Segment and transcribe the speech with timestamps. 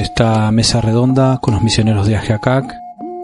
[0.00, 2.74] Esta mesa redonda con los misioneros de Ajiacac.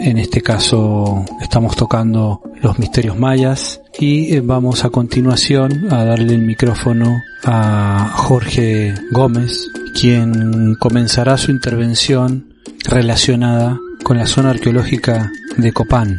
[0.01, 6.35] En este caso estamos tocando los misterios mayas y eh, vamos a continuación a darle
[6.35, 15.73] el micrófono a Jorge Gómez, quien comenzará su intervención relacionada con la zona arqueológica de
[15.73, 16.19] Copán.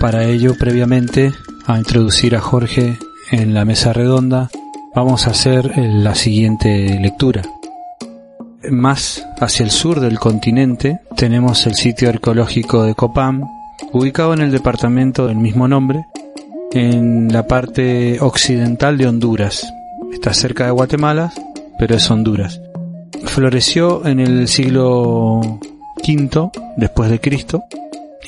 [0.00, 1.32] Para ello, previamente,
[1.66, 2.98] a introducir a Jorge
[3.30, 4.50] en la mesa redonda,
[4.94, 7.42] vamos a hacer eh, la siguiente lectura
[8.70, 13.44] más hacia el sur del continente tenemos el sitio arqueológico de Copán,
[13.92, 16.06] ubicado en el departamento del mismo nombre,
[16.72, 19.66] en la parte occidental de Honduras.
[20.12, 21.32] Está cerca de Guatemala,
[21.78, 22.60] pero es Honduras.
[23.24, 25.40] Floreció en el siglo
[26.06, 27.64] V después de Cristo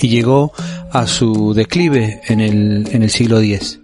[0.00, 0.52] y llegó
[0.90, 3.81] a su declive en el, en el siglo X.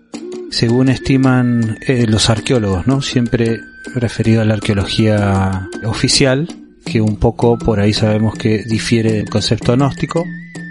[0.51, 3.03] Según estiman eh, los arqueólogos, ¿no?
[3.03, 3.61] Siempre
[3.95, 6.49] referido a la arqueología oficial,
[6.85, 10.25] que un poco por ahí sabemos que difiere del concepto gnóstico,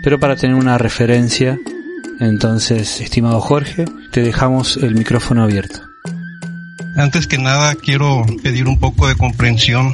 [0.04, 1.58] pero para tener una referencia,
[2.20, 5.82] entonces, estimado Jorge, te dejamos el micrófono abierto.
[6.96, 9.94] Antes que nada quiero pedir un poco de comprensión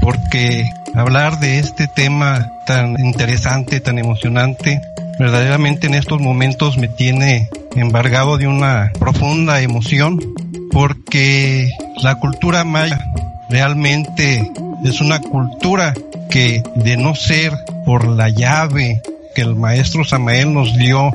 [0.00, 4.80] porque hablar de este tema tan interesante, tan emocionante,
[5.18, 10.20] verdaderamente en estos momentos me tiene embargado de una profunda emoción
[10.70, 11.70] porque
[12.02, 13.00] la cultura maya
[13.50, 14.50] realmente
[14.84, 15.94] es una cultura
[16.30, 17.52] que de no ser
[17.84, 19.02] por la llave
[19.34, 21.12] que el maestro Samael nos dio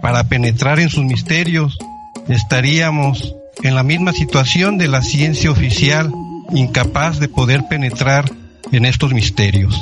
[0.00, 1.78] para penetrar en sus misterios,
[2.28, 6.12] estaríamos en la misma situación de la ciencia oficial,
[6.52, 8.30] incapaz de poder penetrar
[8.72, 9.76] en estos misterios.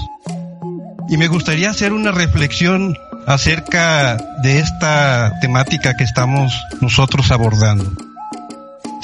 [1.08, 2.96] Y me gustaría hacer una reflexión
[3.26, 7.84] acerca de esta temática que estamos nosotros abordando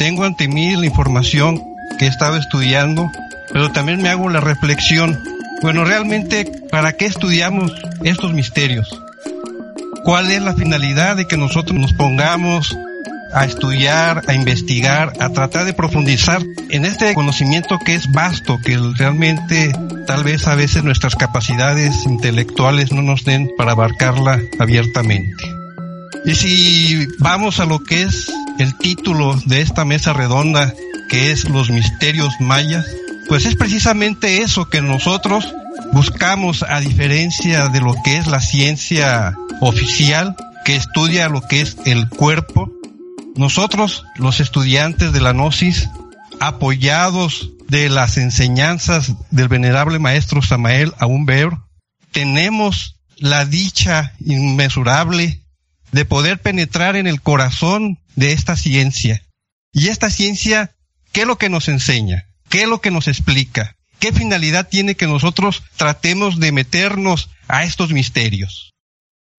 [0.00, 1.62] tengo ante mí la información
[1.98, 3.12] que he estado estudiando,
[3.52, 5.22] pero también me hago la reflexión,
[5.60, 7.70] bueno, realmente, ¿para qué estudiamos
[8.02, 8.88] estos misterios?
[10.02, 12.74] ¿Cuál es la finalidad de que nosotros nos pongamos
[13.32, 18.78] a estudiar, a investigar, a tratar de profundizar en este conocimiento que es vasto, que
[18.96, 19.72] realmente
[20.06, 25.44] tal vez a veces nuestras capacidades intelectuales no nos den para abarcarla abiertamente?
[26.24, 30.74] Y si vamos a lo que es el título de esta mesa redonda,
[31.08, 32.86] que es Los Misterios Mayas,
[33.28, 35.54] pues es precisamente eso que nosotros
[35.92, 41.76] buscamos a diferencia de lo que es la ciencia oficial, que estudia lo que es
[41.84, 42.70] el cuerpo.
[43.36, 45.88] Nosotros, los estudiantes de la Gnosis,
[46.40, 51.62] apoyados de las enseñanzas del venerable maestro Samael Aumbeor,
[52.12, 55.42] tenemos la dicha inmesurable
[55.92, 59.22] de poder penetrar en el corazón de esta ciencia.
[59.72, 60.74] Y esta ciencia,
[61.12, 62.26] ¿qué es lo que nos enseña?
[62.48, 63.76] ¿Qué es lo que nos explica?
[64.00, 68.72] ¿Qué finalidad tiene que nosotros tratemos de meternos a estos misterios?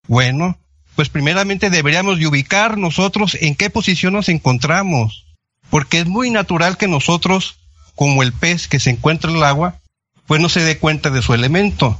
[0.07, 0.57] Bueno,
[0.95, 5.25] pues primeramente deberíamos de ubicar nosotros en qué posición nos encontramos,
[5.69, 7.57] porque es muy natural que nosotros,
[7.95, 9.79] como el pez que se encuentra en el agua,
[10.27, 11.97] pues no se dé cuenta de su elemento.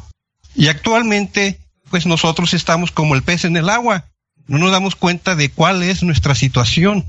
[0.56, 1.60] Y actualmente,
[1.90, 4.06] pues nosotros estamos como el pez en el agua,
[4.48, 7.06] no nos damos cuenta de cuál es nuestra situación.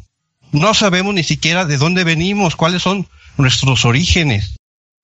[0.52, 4.56] No sabemos ni siquiera de dónde venimos, cuáles son nuestros orígenes.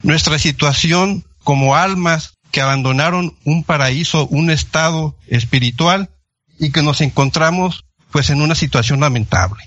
[0.02, 6.10] Nuestra situación como almas que abandonaron un paraíso, un estado espiritual
[6.58, 9.66] y que nos encontramos pues en una situación lamentable.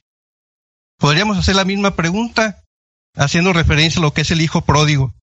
[0.97, 2.63] Podríamos hacer la misma pregunta
[3.15, 5.13] haciendo referencia a lo que es el hijo pródigo.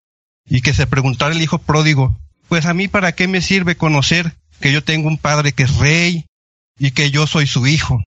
[0.50, 2.16] y que se preguntara el hijo pródigo,
[2.48, 5.76] pues a mí para qué me sirve conocer que yo tengo un padre que es
[5.76, 6.24] rey
[6.78, 8.02] y que yo soy su hijo.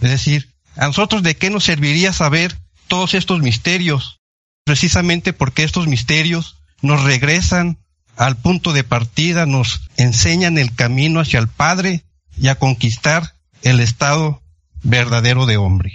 [0.00, 2.58] Es decir, a nosotros de qué nos serviría saber
[2.88, 4.18] todos estos misterios,
[4.64, 7.78] precisamente porque estos misterios nos regresan
[8.16, 12.02] al punto de partida, nos enseñan el camino hacia el Padre
[12.36, 14.42] y a conquistar el estado
[14.82, 15.94] verdadero de hombre.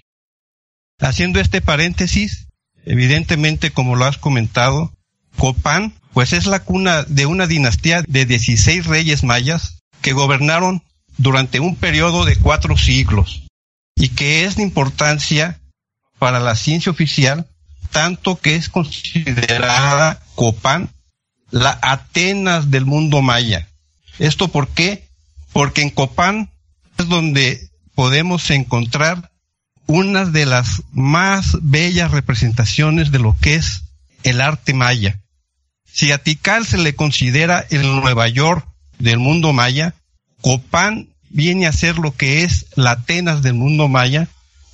[0.99, 2.47] Haciendo este paréntesis,
[2.85, 4.93] evidentemente, como lo has comentado,
[5.37, 10.83] Copán, pues es la cuna de una dinastía de 16 reyes mayas que gobernaron
[11.17, 13.43] durante un periodo de cuatro siglos
[13.95, 15.59] y que es de importancia
[16.17, 17.47] para la ciencia oficial,
[17.91, 20.89] tanto que es considerada Copán
[21.51, 23.67] la Atenas del mundo maya.
[24.19, 25.08] ¿Esto por qué?
[25.53, 26.51] Porque en Copán
[26.97, 29.31] es donde podemos encontrar
[29.87, 33.83] una de las más bellas representaciones de lo que es
[34.23, 35.19] el arte maya.
[35.91, 36.21] Si a
[36.63, 38.67] se le considera el Nueva York
[38.99, 39.95] del mundo maya,
[40.41, 44.27] Copán viene a ser lo que es la Atenas del mundo maya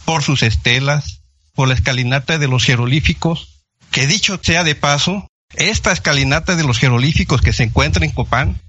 [0.04, 1.22] por sus estelas,
[1.54, 6.78] por la escalinata de los jeroglíficos, que dicho sea de paso, esta escalinata de los
[6.78, 8.62] jeroglíficos que se encuentra en Copán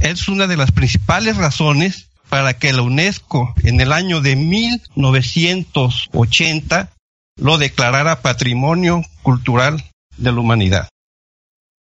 [0.00, 6.92] es una de las principales razones para que la UNESCO en el año de 1980
[7.36, 9.84] lo declarara Patrimonio Cultural
[10.16, 10.88] de la Humanidad.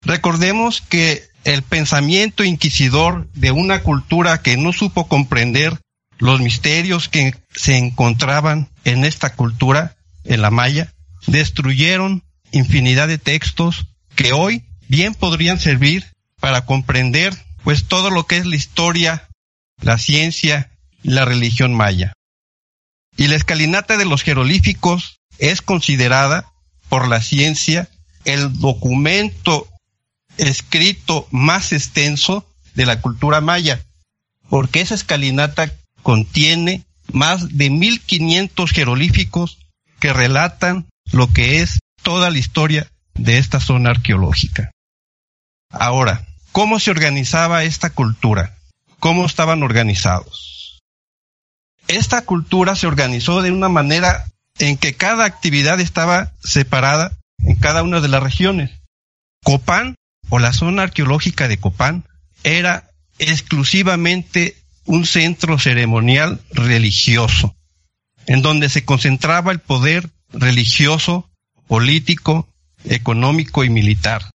[0.02, 5.80] Recordemos que el pensamiento inquisidor de una cultura que no supo comprender
[6.18, 10.92] los misterios que se encontraban en esta cultura, en la Maya,
[11.28, 16.06] destruyeron infinidad de textos que hoy bien podrían servir
[16.40, 19.28] para comprender pues todo lo que es la historia,
[19.82, 20.72] la ciencia
[21.02, 22.14] la religión maya.
[23.18, 26.52] Y la escalinata de los jeroglíficos es considerada
[26.90, 27.90] por la ciencia
[28.24, 29.68] el documento
[30.38, 33.84] escrito más extenso de la cultura maya,
[34.48, 35.74] porque esa escalinata
[36.04, 39.58] contiene más de 1500 jeroglíficos
[40.00, 44.70] que relatan lo que es toda la historia de esta zona arqueológica.
[45.72, 48.56] Ahora, ¿cómo se organizaba esta cultura?
[49.02, 50.81] ¿Cómo estaban organizados?
[51.90, 57.84] Esta cultura se organizó de una manera en que cada actividad estaba separada en cada
[57.84, 58.72] una de las regiones.
[59.44, 59.96] Copán,
[60.30, 62.06] o la zona arqueológica de Copán,
[62.46, 64.56] era exclusivamente
[64.86, 67.54] un centro ceremonial religioso,
[68.28, 71.30] en donde se concentraba el poder religioso,
[71.68, 72.48] político
[72.86, 74.31] económico y militar.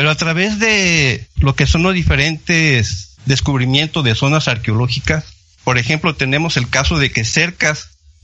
[0.00, 5.26] Pero a través de lo que son los diferentes descubrimientos de zonas arqueológicas,
[5.62, 7.76] por ejemplo, tenemos el caso de que cerca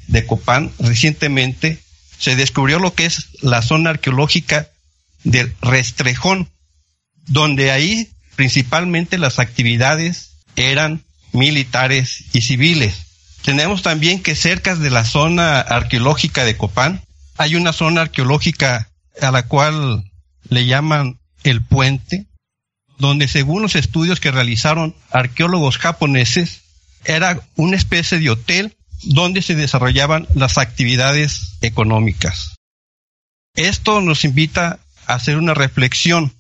[0.07, 1.83] de Copán recientemente
[2.17, 4.71] se descubrió lo que es la zona arqueológica
[5.23, 6.49] del Restrejón,
[7.27, 13.03] donde ahí principalmente las actividades eran militares y civiles.
[13.43, 17.05] Tenemos también que cerca de la zona arqueológica de Copán
[17.37, 18.89] hay una zona arqueológica
[19.21, 20.11] a la cual
[20.49, 22.27] le llaman el puente,
[22.99, 26.63] donde según los estudios que realizaron arqueólogos japoneses,
[27.05, 32.57] era una especie de hotel donde se desarrollaban las actividades económicas.
[33.55, 36.35] Esto nos invita a hacer una reflexión,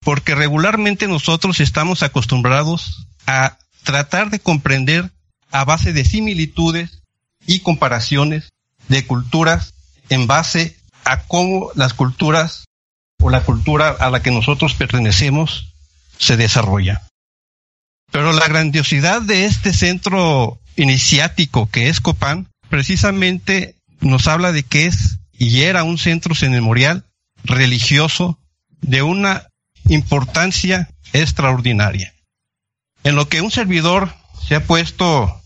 [0.00, 5.10] porque regularmente nosotros estamos acostumbrados a tratar de comprender
[5.50, 7.02] a base de similitudes
[7.46, 8.50] y comparaciones
[8.88, 9.74] de culturas
[10.08, 12.64] en base a cómo las culturas
[13.24, 15.72] o la cultura a la que nosotros pertenecemos
[16.18, 17.08] se desarrolla.
[18.12, 24.84] Pero la grandiosidad de este centro iniciático que es Copán, precisamente nos habla de que
[24.84, 27.06] es y era un centro ceremonial
[27.44, 28.38] religioso
[28.82, 29.48] de una
[29.88, 32.12] importancia extraordinaria.
[33.04, 34.14] En lo que un servidor
[34.46, 35.40] se ha puesto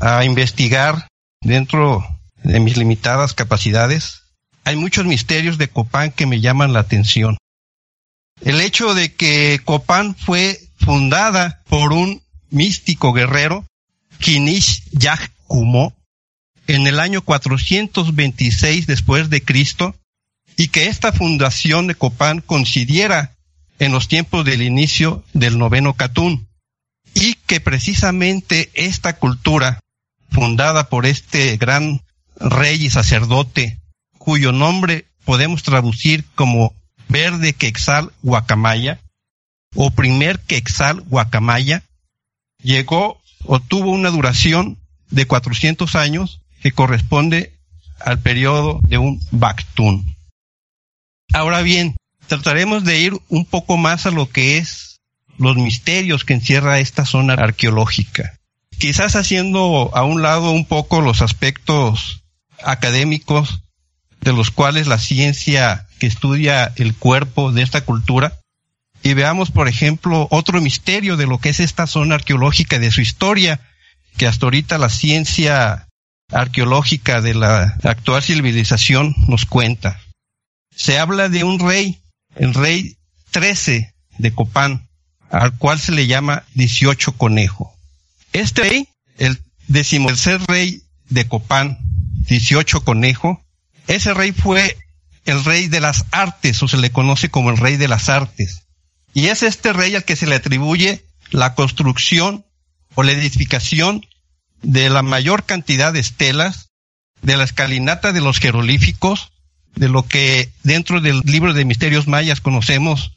[0.00, 1.08] a investigar
[1.40, 2.06] dentro
[2.44, 4.22] de mis limitadas capacidades,
[4.64, 7.36] hay muchos misterios de Copán que me llaman la atención.
[8.40, 13.66] El hecho de que Copán fue fundada por un místico guerrero,
[14.18, 14.82] Kinish
[15.46, 15.94] Kumo,
[16.66, 19.94] en el año 426 después de Cristo,
[20.56, 23.34] y que esta fundación de Copán coincidiera
[23.78, 26.48] en los tiempos del inicio del noveno Catún,
[27.12, 29.80] y que precisamente esta cultura,
[30.30, 32.02] fundada por este gran
[32.36, 33.78] rey y sacerdote
[34.24, 36.72] cuyo nombre podemos traducir como
[37.08, 38.98] verde quexal guacamaya
[39.74, 41.82] o primer quexal guacamaya,
[42.62, 44.78] llegó o tuvo una duración
[45.10, 47.52] de 400 años que corresponde
[48.00, 50.16] al periodo de un Bactún.
[51.34, 51.94] Ahora bien,
[52.26, 55.00] trataremos de ir un poco más a lo que es
[55.36, 58.38] los misterios que encierra esta zona arqueológica.
[58.78, 62.22] Quizás haciendo a un lado un poco los aspectos
[62.62, 63.60] académicos
[64.24, 68.40] de los cuales la ciencia que estudia el cuerpo de esta cultura
[69.02, 73.02] y veamos, por ejemplo, otro misterio de lo que es esta zona arqueológica, de su
[73.02, 73.60] historia,
[74.16, 75.88] que hasta ahorita la ciencia
[76.32, 80.00] arqueológica de la actual civilización nos cuenta.
[80.74, 82.00] Se habla de un rey,
[82.34, 82.96] el rey
[83.30, 84.88] 13 de Copán,
[85.30, 87.76] al cual se le llama 18 conejo.
[88.32, 88.88] Este rey,
[89.18, 89.38] el
[89.68, 91.78] decimotercer rey de Copán,
[92.26, 93.43] 18 conejo,
[93.86, 94.76] ese rey fue
[95.24, 98.62] el rey de las artes, o se le conoce como el rey de las artes.
[99.12, 102.44] Y es este rey al que se le atribuye la construcción
[102.94, 104.06] o la edificación
[104.62, 106.70] de la mayor cantidad de estelas,
[107.22, 109.32] de la escalinata de los jeroglíficos,
[109.74, 113.12] de lo que dentro del libro de misterios mayas conocemos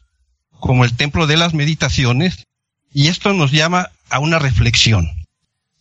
[0.59, 2.45] como el templo de las meditaciones,
[2.93, 5.07] y esto nos llama a una reflexión.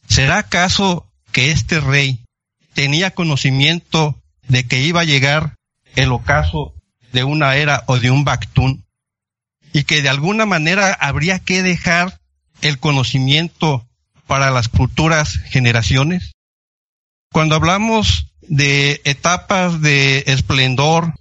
[0.09, 2.21] ¿Será acaso que este rey
[2.75, 5.57] tenía conocimiento de que iba a llegar
[5.95, 6.75] el ocaso
[7.13, 8.85] de una era o de un Bactún
[9.73, 12.21] y que de alguna manera habría que dejar
[12.63, 13.87] el conocimiento
[14.27, 16.33] para las futuras generaciones.
[17.33, 21.15] Cuando hablamos de etapas de esplendor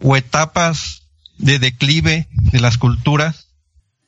[0.00, 1.02] o etapas
[1.38, 3.48] de declive de las culturas,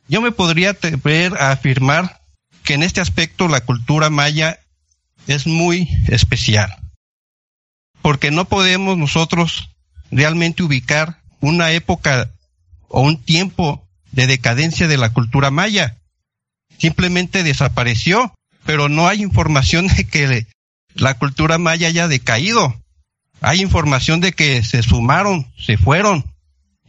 [0.08, 2.20] yo me podría atrever a afirmar
[2.62, 4.60] que en este aspecto la cultura maya
[5.26, 6.76] es muy especial,
[8.02, 9.70] porque no podemos nosotros
[10.10, 12.30] realmente ubicar una época
[12.88, 15.96] o un tiempo de decadencia de la cultura maya.
[16.78, 20.46] Simplemente desapareció, pero no hay información de que
[20.94, 22.76] la cultura maya haya decaído.
[23.40, 26.24] Hay información de que se sumaron, se fueron,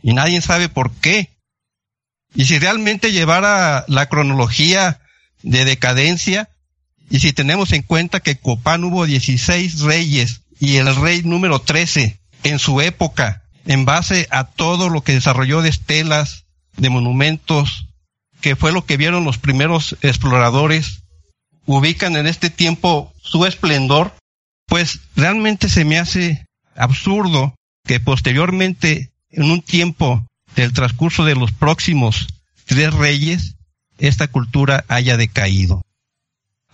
[0.03, 1.29] y nadie sabe por qué.
[2.35, 4.99] Y si realmente llevara la cronología
[5.41, 6.49] de decadencia,
[7.09, 12.19] y si tenemos en cuenta que Copán hubo 16 reyes y el rey número 13
[12.43, 16.45] en su época, en base a todo lo que desarrolló de estelas,
[16.77, 17.87] de monumentos,
[18.41, 21.03] que fue lo que vieron los primeros exploradores,
[21.65, 24.13] ubican en este tiempo su esplendor,
[24.67, 26.45] pues realmente se me hace
[26.75, 27.55] absurdo
[27.85, 32.27] que posteriormente, en un tiempo del transcurso de los próximos
[32.65, 33.55] tres reyes,
[33.97, 35.81] esta cultura haya decaído.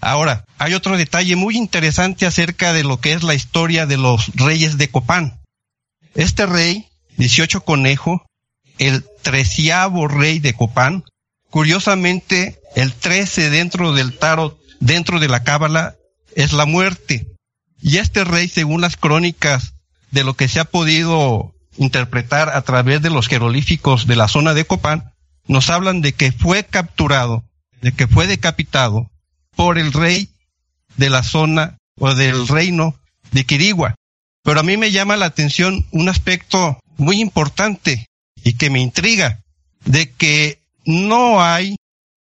[0.02, 4.34] Ahora, hay otro detalle muy interesante acerca de lo que es la historia de los
[4.36, 5.40] reyes de Copán.
[6.16, 6.88] Este rey,
[7.18, 8.26] 18 Conejo,
[8.78, 11.04] el treceavo rey de Copán.
[11.50, 15.96] Curiosamente, el trece dentro del tarot, dentro de la cábala,
[16.36, 17.28] es la muerte.
[17.82, 19.74] Y este rey, según las crónicas
[20.12, 24.54] de lo que se ha podido interpretar a través de los jeroglíficos de la zona
[24.54, 25.14] de Copán,
[25.48, 27.44] nos hablan de que fue capturado,
[27.82, 29.09] de que fue decapitado
[29.60, 30.30] por el rey
[30.96, 32.96] de la zona o del reino
[33.34, 33.94] de Quirigua.
[34.42, 38.06] Pero a mí me llama la atención un aspecto muy importante
[38.42, 39.42] y que me intriga
[39.84, 41.76] de que no hay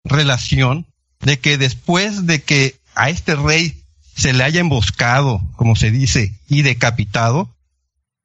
[0.03, 0.87] relación
[1.21, 3.83] de que después de que a este rey
[4.17, 7.51] se le haya emboscado, como se dice, y decapitado,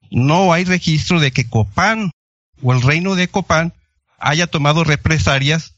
[0.10, 2.12] no hay registro de que Copán
[2.62, 3.74] o el reino de Copán
[4.20, 5.74] haya tomado represalias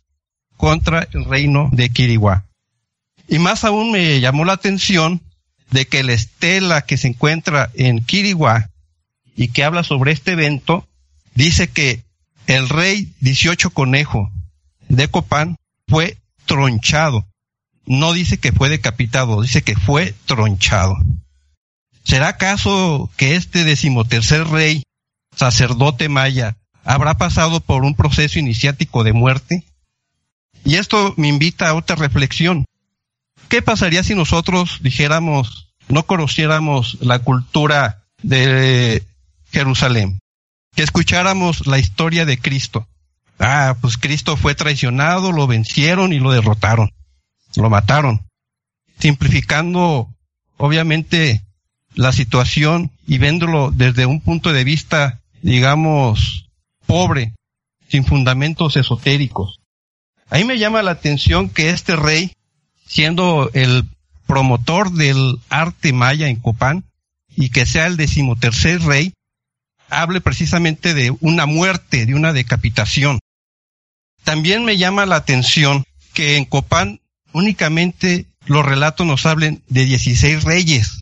[0.56, 2.46] contra el reino de Quiriguá.
[3.28, 5.22] Y más aún me llamó la atención
[5.72, 8.70] de que la estela que se encuentra en Quiriguá
[9.36, 10.88] y que habla sobre este evento
[11.34, 12.04] dice que
[12.48, 14.30] el rey 18 Conejo
[14.90, 15.56] de Copán
[15.88, 17.26] fue tronchado.
[17.86, 20.96] No dice que fue decapitado, dice que fue tronchado.
[22.04, 24.84] ¿Será acaso que este decimotercer rey,
[25.36, 29.64] sacerdote maya, habrá pasado por un proceso iniciático de muerte?
[30.66, 32.66] Y esto me invita a otra reflexión.
[33.54, 39.04] ¿Qué pasaría si nosotros dijéramos, no conociéramos la cultura de
[39.52, 40.18] Jerusalén?
[40.76, 42.88] que escucháramos la historia de Cristo.
[43.38, 46.90] Ah, pues Cristo fue traicionado, lo vencieron y lo derrotaron,
[47.56, 48.24] lo mataron.
[48.98, 50.10] Simplificando,
[50.58, 51.44] obviamente,
[51.94, 56.50] la situación y viéndolo desde un punto de vista, digamos,
[56.88, 57.36] pobre,
[57.88, 59.60] sin fundamentos esotéricos.
[60.32, 62.34] Ahí me llama la atención que este rey,
[62.94, 63.86] siendo el
[64.28, 66.84] promotor del arte maya en Copán,
[67.36, 69.14] y que sea el decimotercer rey,
[69.90, 73.18] hable precisamente de una muerte, de una decapitación.
[74.24, 77.00] También me llama la atención que en Copán
[77.32, 81.00] únicamente los relatos nos hablen de 16 reyes,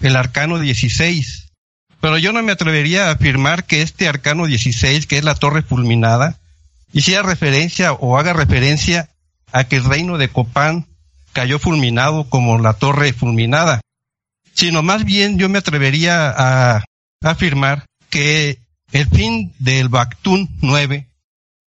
[0.00, 1.50] el arcano 16,
[2.00, 5.62] pero yo no me atrevería a afirmar que este arcano 16, que es la torre
[5.62, 6.40] fulminada,
[6.92, 9.09] hiciera referencia o haga referencia
[9.52, 10.86] a que el reino de Copán
[11.32, 13.80] cayó fulminado como la torre fulminada,
[14.54, 16.84] sino más bien yo me atrevería a
[17.22, 18.58] afirmar que
[18.92, 21.06] el fin del Bactún 9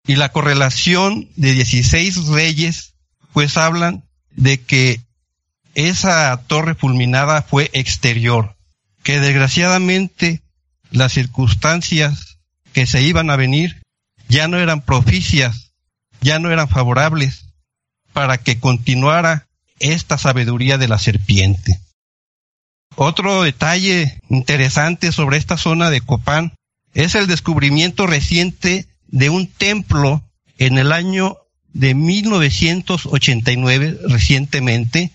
[0.06, 2.94] y la correlación de 16 reyes,
[3.32, 5.00] pues hablan de que
[5.74, 8.56] esa torre fulminada fue exterior,
[9.02, 10.42] que desgraciadamente
[10.90, 12.38] las circunstancias
[12.72, 13.82] que se iban a venir
[14.28, 15.72] ya no eran propicias,
[16.20, 17.51] ya no eran favorables
[18.12, 19.46] para que continuara
[19.78, 21.80] esta sabiduría de la serpiente.
[22.94, 26.54] Otro detalle interesante sobre esta zona de Copán
[26.94, 30.22] es el descubrimiento reciente de un templo
[30.58, 31.38] en el año
[31.72, 35.12] de 1989, recientemente,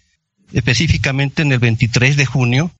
[0.54, 2.72] específicamente en el 23 de junio,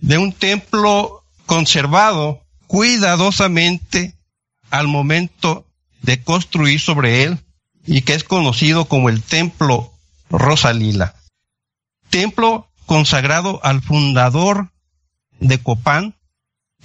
[0.00, 4.14] de un templo conservado cuidadosamente
[4.70, 5.66] al momento
[6.02, 7.38] de construir sobre él
[7.86, 9.92] y que es conocido como el templo
[10.30, 11.14] Rosalila.
[12.10, 14.70] Templo consagrado al fundador
[15.40, 16.14] de Copán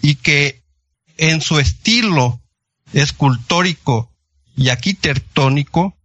[0.02, 0.64] y que
[1.18, 2.42] en su estilo
[2.94, 4.12] escultórico
[4.56, 5.96] y arquitectónico,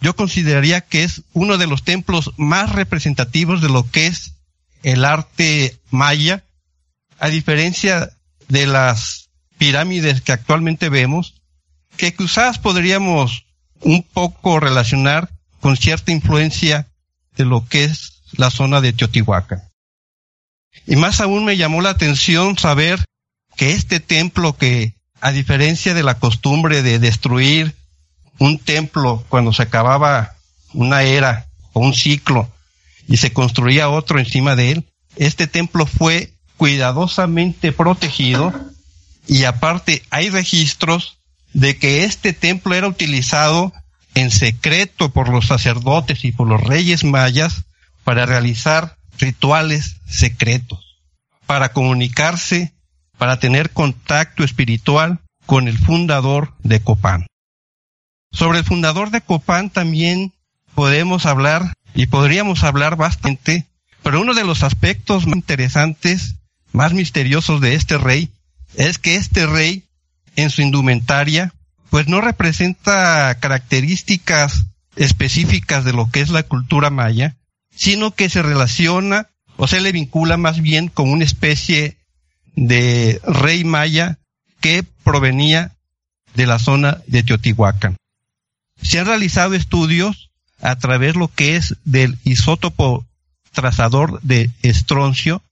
[0.00, 4.34] yo consideraría que es uno de los templos más representativos de lo que es
[4.82, 6.44] el arte maya,
[7.18, 8.10] a diferencia
[8.48, 11.34] de las pirámides que actualmente vemos,
[11.96, 13.46] que quizás podríamos
[13.84, 16.88] un poco relacionar con cierta influencia
[17.36, 19.62] de lo que es la zona de Teotihuacán.
[20.86, 23.04] Y más aún me llamó la atención saber
[23.56, 27.74] que este templo que, a diferencia de la costumbre de destruir
[28.38, 30.34] un templo cuando se acababa
[30.72, 32.50] una era o un ciclo
[33.06, 34.84] y se construía otro encima de él,
[35.16, 38.52] este templo fue cuidadosamente protegido
[39.26, 41.18] y aparte hay registros
[41.54, 43.72] de que este templo era utilizado
[44.14, 47.64] en secreto por los sacerdotes y por los reyes mayas
[48.04, 51.00] para realizar rituales secretos,
[51.46, 52.74] para comunicarse,
[53.16, 57.26] para tener contacto espiritual con el fundador de Copán.
[58.32, 60.32] Sobre el fundador de Copán también
[60.74, 63.66] podemos hablar y podríamos hablar bastante,
[64.02, 66.34] pero uno de los aspectos más interesantes,
[66.72, 68.30] más misteriosos de este rey,
[68.74, 69.84] es que este rey,
[70.36, 71.52] en su indumentaria,
[71.90, 74.66] pues no representa características
[74.96, 77.36] específicas de lo que es la cultura maya,
[77.74, 81.96] sino que se relaciona o se le vincula más bien con una especie
[82.56, 84.18] de rey maya
[84.60, 85.72] que provenía
[86.34, 87.96] de la zona de Teotihuacán.
[88.82, 93.06] Se han realizado estudios a través lo que es del isótopo
[93.52, 95.42] trazador de estroncio,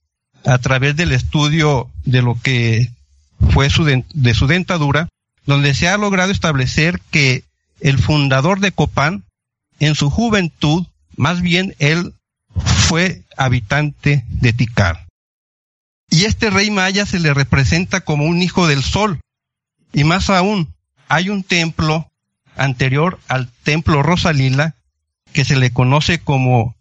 [0.45, 2.91] a través del estudio de lo que
[3.51, 5.09] fue su de su dentadura,
[5.45, 7.43] donde se ha logrado establecer que
[7.79, 9.23] el fundador de Copán,
[9.79, 10.85] en su juventud,
[11.17, 12.13] más bien él
[12.55, 15.05] fue habitante de Tikal.
[16.09, 19.19] Y este rey maya se le representa como un hijo del sol.
[19.91, 20.73] Y más aún,
[21.07, 22.09] hay un templo
[22.55, 24.75] anterior al templo Rosalila,
[25.33, 26.75] que se le conoce como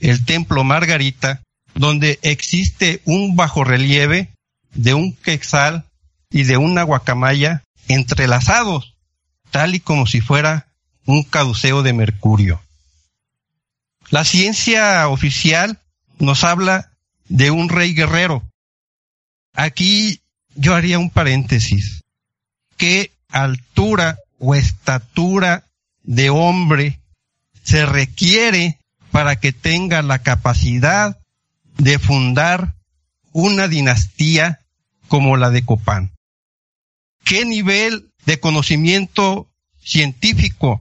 [0.00, 1.42] el templo Margarita,
[1.74, 4.28] donde existe un bajorrelieve
[4.74, 5.84] de un quexal
[6.30, 8.94] y de una guacamaya entrelazados,
[9.50, 10.68] tal y como si fuera
[11.06, 12.60] un caduceo de mercurio.
[14.10, 15.78] La ciencia oficial
[16.18, 16.92] nos habla
[17.28, 18.42] de un rey guerrero.
[19.54, 20.20] Aquí
[20.54, 22.04] yo haría un paréntesis.
[22.76, 25.64] ¿Qué altura o estatura
[26.02, 27.00] de hombre
[27.62, 28.78] se requiere
[29.10, 31.18] para que tenga la capacidad
[31.76, 32.74] de fundar
[33.32, 34.60] una dinastía
[35.08, 36.12] como la de Copán?
[37.28, 39.46] Qué nivel de conocimiento
[39.84, 40.80] científico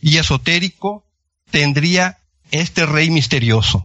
[0.00, 1.04] y esotérico
[1.50, 2.18] tendría
[2.52, 3.82] este rey misterioso.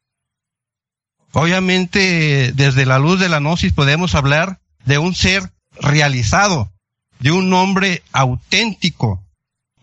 [1.31, 6.71] Obviamente, desde la luz de la gnosis podemos hablar de un ser realizado,
[7.19, 9.23] de un hombre auténtico,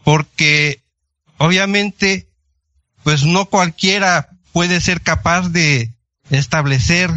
[0.05, 0.81] porque
[1.37, 2.29] obviamente,
[3.03, 5.90] pues no cualquiera puede ser capaz de
[6.31, 7.11] establecer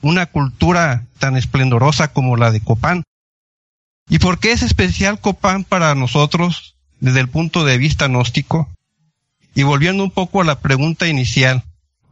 [0.00, 3.04] una cultura tan esplendorosa como la de Copán.
[4.08, 8.68] ¿Y por qué es especial Copán para nosotros desde el punto de vista gnóstico?
[9.54, 11.62] Y volviendo un poco a la pregunta inicial,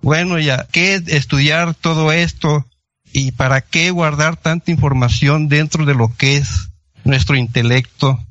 [0.00, 2.66] bueno, ya, ¿qué estudiar todo esto?
[3.12, 6.70] ¿Y para qué guardar tanta información dentro de lo que es
[7.04, 8.24] nuestro intelecto?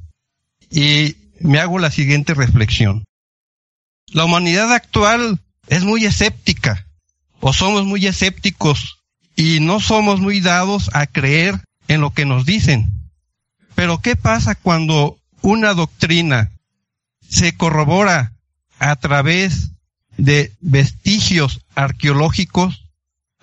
[0.70, 3.04] Y me hago la siguiente reflexión.
[4.08, 6.86] La humanidad actual es muy escéptica,
[7.40, 8.98] o somos muy escépticos,
[9.36, 13.01] y no somos muy dados a creer en lo que nos dicen.
[13.76, 16.52] Pero ¿qué pasa cuando una doctrina
[17.28, 18.34] se corrobora
[18.80, 19.72] a través
[20.18, 22.86] de vestigios arqueológicos,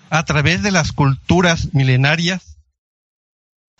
[0.09, 2.57] a través de las culturas milenarias?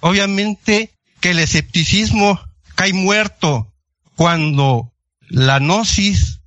[0.01, 2.39] Obviamente que el escepticismo
[2.75, 3.71] cae muerto
[4.15, 4.91] cuando
[5.27, 6.39] la gnosis,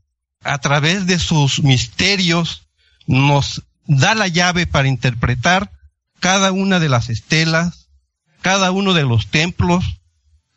[0.43, 2.67] a través de sus misterios,
[3.07, 5.71] nos da la llave para interpretar
[6.21, 7.82] cada una de las estelas,
[8.43, 10.01] cada uno de los templos,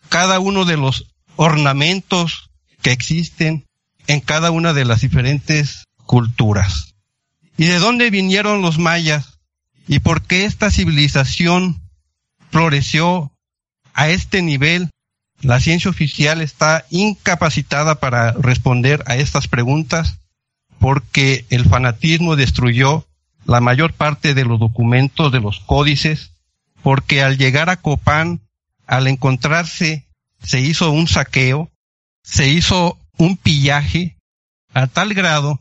[0.09, 2.49] cada uno de los ornamentos
[2.81, 3.65] que existen
[4.07, 6.95] en cada una de las diferentes culturas.
[7.57, 9.39] ¿Y de dónde vinieron los mayas?
[9.87, 11.81] ¿Y por qué esta civilización
[12.51, 13.31] floreció
[13.93, 14.89] a este nivel?
[15.41, 20.17] La ciencia oficial está incapacitada para responder a estas preguntas
[20.79, 23.05] porque el fanatismo destruyó
[23.45, 26.31] la mayor parte de los documentos, de los códices,
[26.85, 28.41] porque al llegar a Copán,
[28.85, 30.05] al encontrarse,
[30.43, 31.71] se hizo un saqueo,
[32.21, 34.17] se hizo un pillaje,
[34.71, 35.59] a tal grado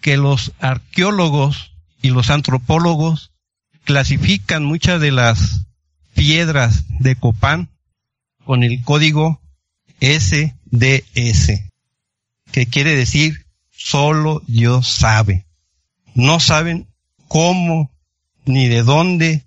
[0.00, 3.32] que los arqueólogos y los antropólogos
[3.84, 5.66] clasifican muchas de las
[6.14, 7.68] piedras de Copán
[8.42, 9.42] con el código
[10.00, 11.68] SDS,
[12.50, 15.44] que quiere decir solo Dios sabe.
[16.14, 16.88] No saben
[17.28, 17.90] cómo,
[18.46, 19.44] ni de dónde,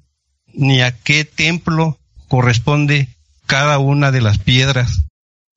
[0.55, 3.09] ni a qué templo corresponde
[3.45, 5.03] cada una de las piedras,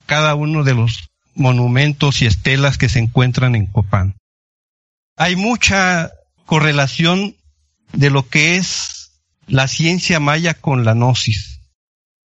[0.07, 4.17] cada uno de los monumentos y estelas que se encuentran en Copán.
[5.17, 6.11] Hay mucha
[6.47, 7.37] correlación
[7.93, 9.13] de lo que es
[9.47, 11.61] la ciencia maya con la gnosis,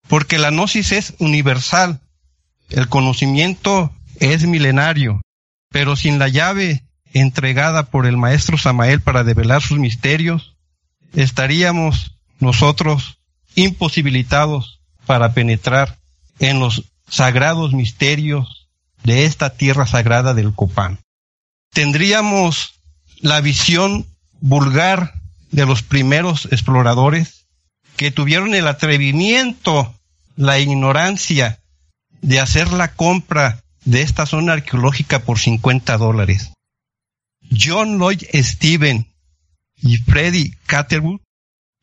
[0.07, 1.99] porque la gnosis es universal,
[2.69, 5.21] el conocimiento es milenario,
[5.69, 10.55] pero sin la llave entregada por el maestro Samael para develar sus misterios,
[11.13, 13.17] estaríamos nosotros
[13.55, 15.99] imposibilitados para penetrar
[16.39, 18.67] en los sagrados misterios
[19.03, 20.99] de esta tierra sagrada del Copán.
[21.73, 22.79] Tendríamos
[23.19, 24.05] la visión
[24.39, 25.13] vulgar
[25.51, 27.45] de los primeros exploradores
[27.97, 29.93] que tuvieron el atrevimiento,
[30.35, 31.59] la ignorancia
[32.21, 36.51] de hacer la compra de esta zona arqueológica por 50 dólares.
[37.51, 39.07] John Lloyd Steven
[39.81, 41.19] y Freddy Catherwood,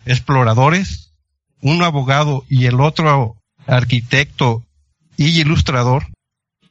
[0.08, 1.12] exploradores,
[1.60, 4.64] un abogado y el otro arquitecto
[5.16, 6.06] y ilustrador,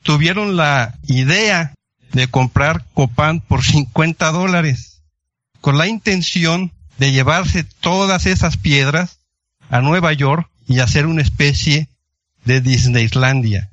[0.03, 1.73] tuvieron la idea
[2.11, 5.01] de comprar Copán por 50 dólares,
[5.61, 9.19] con la intención de llevarse todas esas piedras
[9.69, 11.89] a Nueva York y hacer una especie
[12.45, 13.69] de Disneylandia,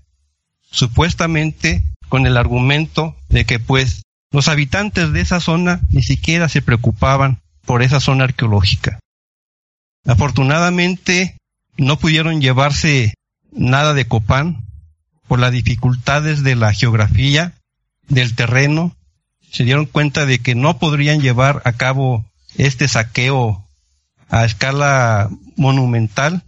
[0.71, 6.61] supuestamente con el argumento de que pues los habitantes de esa zona ni siquiera se
[6.61, 8.99] preocupaban por esa zona arqueológica.
[10.07, 11.37] Afortunadamente
[11.77, 13.15] no pudieron llevarse
[13.53, 14.65] nada de Copán
[15.27, 17.55] por las dificultades de la geografía,
[18.09, 18.95] del terreno.
[19.51, 22.25] Se dieron cuenta de que no podrían llevar a cabo
[22.57, 23.65] este saqueo
[24.29, 26.43] a escala monumental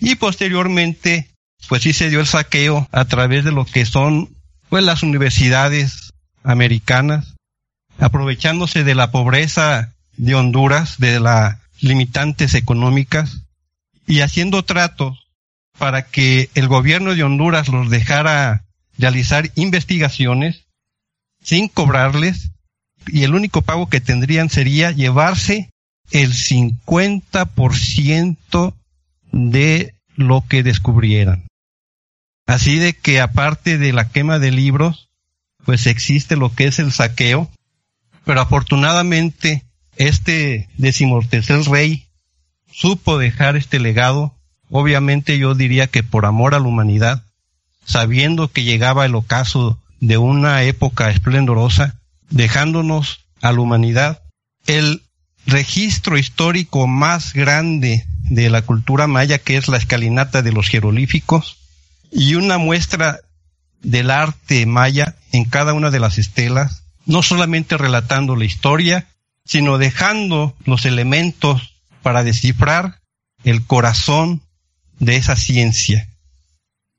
[0.00, 1.30] y posteriormente
[1.68, 4.28] pues sí se dio el saqueo a través de lo que son
[4.68, 7.34] pues las universidades americanas,
[7.98, 13.42] aprovechándose de la pobreza de Honduras, de las limitantes económicas,
[14.06, 15.26] y haciendo tratos
[15.78, 18.64] para que el gobierno de Honduras los dejara
[18.98, 20.64] realizar investigaciones
[21.42, 22.50] sin cobrarles,
[23.06, 25.70] y el único pago que tendrían sería llevarse
[26.10, 28.74] el 50%
[29.32, 31.46] de lo que descubrieran.
[32.46, 35.08] Así de que aparte de la quema de libros,
[35.64, 37.50] pues existe lo que es el saqueo,
[38.24, 39.64] pero afortunadamente
[39.96, 42.06] este decimortercer rey
[42.70, 44.34] supo dejar este legado,
[44.70, 47.24] obviamente yo diría que por amor a la humanidad,
[47.84, 54.22] sabiendo que llegaba el ocaso de una época esplendorosa, dejándonos a la humanidad
[54.66, 55.02] el
[55.46, 61.58] registro histórico más grande de la cultura maya, que es la escalinata de los jeroglíficos,
[62.10, 63.20] y una muestra
[63.82, 69.06] del arte maya en cada una de las estelas, no solamente relatando la historia,
[69.44, 73.00] sino dejando los elementos para descifrar
[73.44, 74.42] el corazón
[74.98, 76.08] de esa ciencia.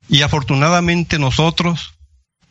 [0.10, 1.93] Y afortunadamente nosotros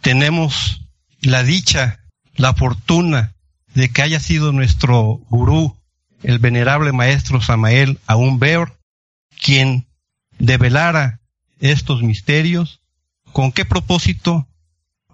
[0.00, 0.83] tenemos
[1.20, 2.00] la dicha,
[2.35, 3.35] la fortuna
[3.74, 5.76] de que haya sido nuestro gurú,
[6.22, 8.78] el venerable maestro Samael Aún Beor,
[9.40, 9.87] quien
[10.38, 11.20] develara
[11.61, 12.80] estos misterios
[13.35, 14.46] ¿Con qué propósito?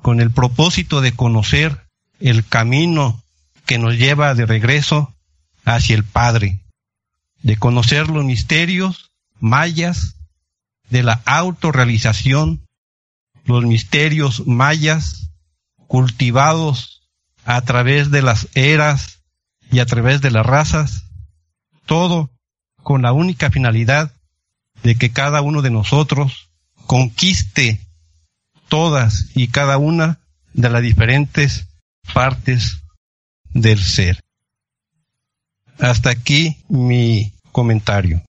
[0.02, 1.86] Con el propósito de conocer
[2.20, 3.22] el camino
[3.70, 5.14] que nos lleva de regreso
[5.64, 6.58] hacia el Padre,
[7.44, 10.16] de conocer los misterios mayas,
[10.88, 12.66] de la autorrealización,
[13.44, 15.30] los misterios mayas
[15.86, 17.08] cultivados
[17.44, 19.20] a través de las eras
[19.70, 21.04] y a través de las razas,
[21.86, 22.28] todo
[22.82, 24.12] con la única finalidad
[24.82, 26.50] de que cada uno de nosotros
[26.86, 27.86] conquiste
[28.68, 30.18] todas y cada una
[30.54, 31.68] de las diferentes
[32.12, 32.80] partes
[33.52, 34.20] del ser.
[35.78, 38.22] Hasta aquí mi comentario.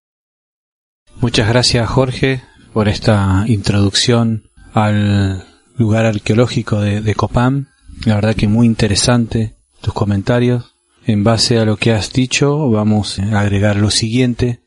[1.20, 2.42] Muchas gracias Jorge
[2.74, 5.46] por esta introducción al
[5.78, 7.70] lugar arqueológico de, Copán.
[8.06, 10.76] La verdad que muy interesante tus comentarios.
[11.06, 14.62] En base a lo que has dicho, vamos a agregar lo siguiente.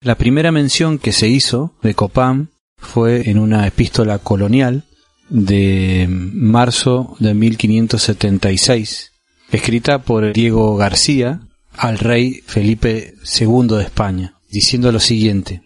[0.00, 4.84] La primera mención que se hizo de Copán fue en una epístola colonial
[5.28, 9.12] de marzo de 1576,
[9.50, 11.40] escrita por Diego García
[11.72, 15.62] al rey Felipe II de España, diciendo lo siguiente.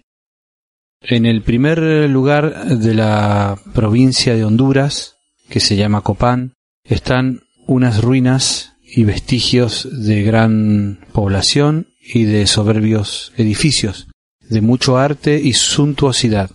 [1.03, 1.79] En el primer
[2.11, 5.16] lugar de la provincia de Honduras,
[5.49, 13.33] que se llama Copán, están unas ruinas y vestigios de gran población y de soberbios
[13.37, 14.09] edificios,
[14.49, 16.51] de mucho arte y suntuosidad.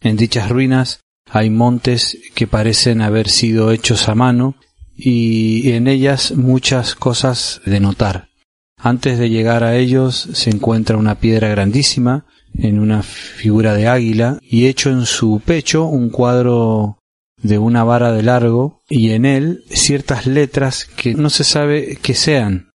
[0.00, 4.56] En dichas ruinas hay montes que parecen haber sido hechos a mano
[4.96, 8.28] y en ellas muchas cosas de notar.
[8.76, 12.26] Antes de llegar a ellos se encuentra una piedra grandísima
[12.56, 16.98] en una figura de águila y hecho en su pecho un cuadro
[17.42, 22.14] de una vara de largo y en él ciertas letras que no se sabe qué
[22.14, 22.70] sean.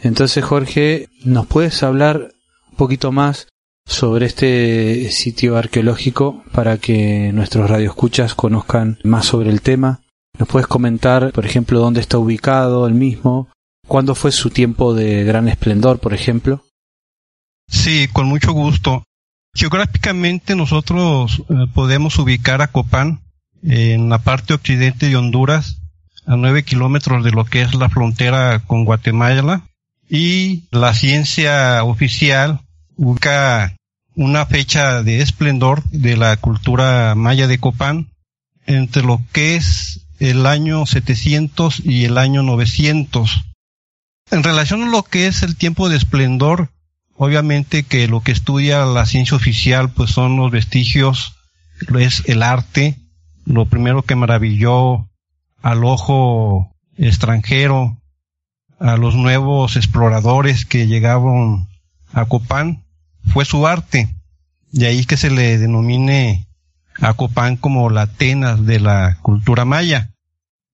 [0.00, 2.32] Entonces Jorge, ¿nos puedes hablar
[2.70, 3.48] un poquito más
[3.88, 10.02] sobre este sitio arqueológico para que nuestros radioescuchas conozcan más sobre el tema.
[10.38, 13.48] ¿Nos puedes comentar, por ejemplo, dónde está ubicado el mismo?
[13.86, 16.64] ¿Cuándo fue su tiempo de gran esplendor, por ejemplo?
[17.68, 19.04] Sí, con mucho gusto.
[19.54, 23.20] Geográficamente nosotros eh, podemos ubicar a Copán
[23.62, 25.78] en la parte occidente de Honduras,
[26.26, 29.62] a nueve kilómetros de lo que es la frontera con Guatemala,
[30.08, 32.60] y la ciencia oficial
[32.96, 33.74] ubica
[34.14, 38.08] una fecha de esplendor de la cultura maya de Copán
[38.66, 43.44] entre lo que es el año 700 y el año 900.
[44.30, 46.70] En relación a lo que es el tiempo de esplendor,
[47.14, 51.36] obviamente que lo que estudia la ciencia oficial pues son los vestigios,
[51.98, 52.96] es el arte,
[53.44, 55.08] lo primero que maravilló
[55.62, 57.96] al ojo extranjero,
[58.78, 61.68] a los nuevos exploradores que llegaban
[62.12, 62.84] a Copán,
[63.32, 64.14] fue su arte.
[64.70, 66.47] De ahí que se le denomine
[67.00, 70.10] a Copán como la Atenas de la cultura maya.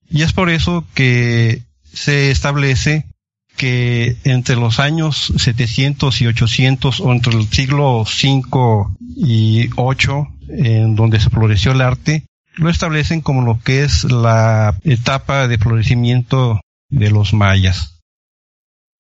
[0.08, 3.06] Y es por eso que se establece
[3.56, 10.96] que entre los años 700 y 800 o entre el siglo V y VIII, en
[10.96, 12.24] donde se floreció el arte,
[12.56, 16.60] lo establecen como lo que es la etapa de florecimiento
[16.90, 18.00] de los mayas.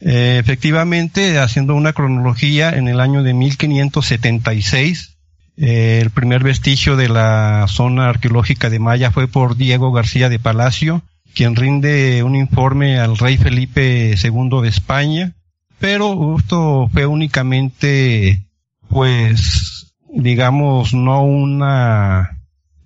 [0.00, 5.13] Eh, efectivamente, haciendo una cronología, en el año de 1576,
[5.56, 10.38] eh, el primer vestigio de la zona arqueológica de Maya fue por Diego García de
[10.38, 11.02] Palacio,
[11.34, 15.32] quien rinde un informe al rey Felipe II de España,
[15.78, 18.42] pero esto fue únicamente,
[18.88, 22.38] pues, digamos, no una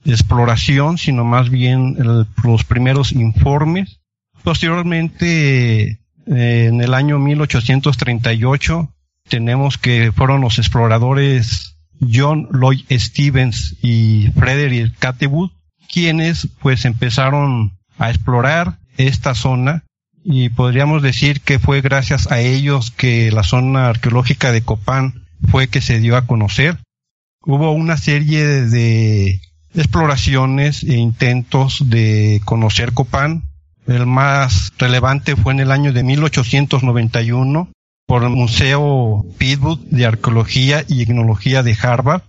[0.04, 1.96] exploración, sino más bien
[2.42, 4.00] los primeros informes.
[4.42, 8.92] Posteriormente, en el año 1838
[9.28, 15.50] tenemos que fueron los exploradores John Lloyd Stevens y Frederick Catwood
[15.88, 19.84] quienes pues empezaron a explorar esta zona.
[20.22, 25.68] Y podríamos decir que fue gracias a ellos que la zona arqueológica de Copán fue
[25.68, 26.78] que se dio a conocer.
[27.46, 29.40] Hubo una serie de
[29.74, 33.44] exploraciones e intentos de conocer Copán.
[33.86, 37.70] El más relevante fue en el año de 1891
[38.08, 42.22] por el Museo Pittsburgh de Arqueología y Etnología de Harvard.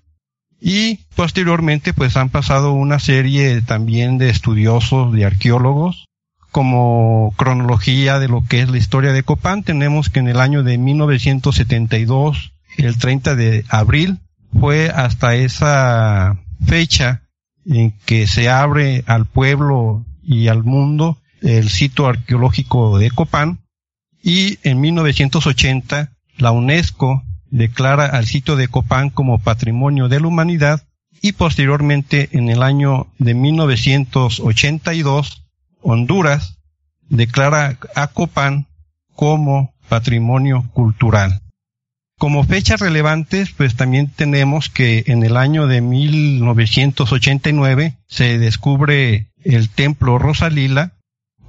[0.60, 6.10] Y posteriormente pues han pasado una serie también de estudiosos, de arqueólogos,
[6.52, 9.64] como cronología de lo que es la historia de Copán.
[9.64, 14.18] Tenemos que en el año de 1972, el 30 de abril,
[14.60, 17.22] fue hasta esa fecha
[17.66, 23.60] en que se abre al pueblo y al mundo el sitio arqueológico de Copán
[24.24, 30.84] y en 1980 la UNESCO declara al sitio de Copán como Patrimonio de la Humanidad
[31.22, 35.44] y posteriormente en el año de 1982
[35.82, 36.58] Honduras
[37.10, 38.68] declara a Copán
[39.16, 41.42] como Patrimonio Cultural.
[42.18, 49.70] Como fechas relevantes, pues también tenemos que en el año de 1989 se descubre el
[49.70, 50.94] templo Rosalila,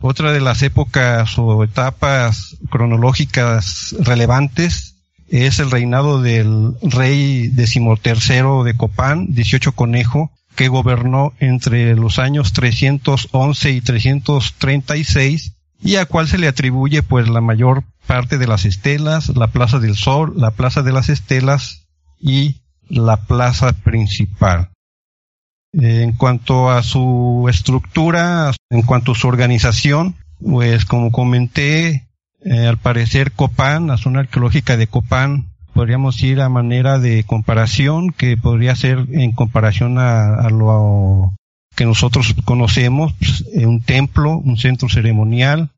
[0.00, 4.96] otra de las épocas o etapas cronológicas relevantes
[5.28, 12.52] es el reinado del rey decimotercero de Copán, 18 Conejo, que gobernó entre los años
[12.52, 18.64] 311 y 336 y a cual se le atribuye pues la mayor parte de las
[18.64, 21.86] estelas, la Plaza del Sol, la Plaza de las Estelas
[22.20, 22.56] y
[22.88, 24.70] la plaza principal.
[25.72, 32.08] En cuanto a su estructura, en cuanto a su organización, pues como comenté,
[32.42, 38.10] eh, al parecer Copán, la zona arqueológica de Copán, podríamos ir a manera de comparación,
[38.10, 41.34] que podría ser en comparación a, lo
[41.76, 45.70] que nosotros conocemos, pues, un templo, un centro ceremonial,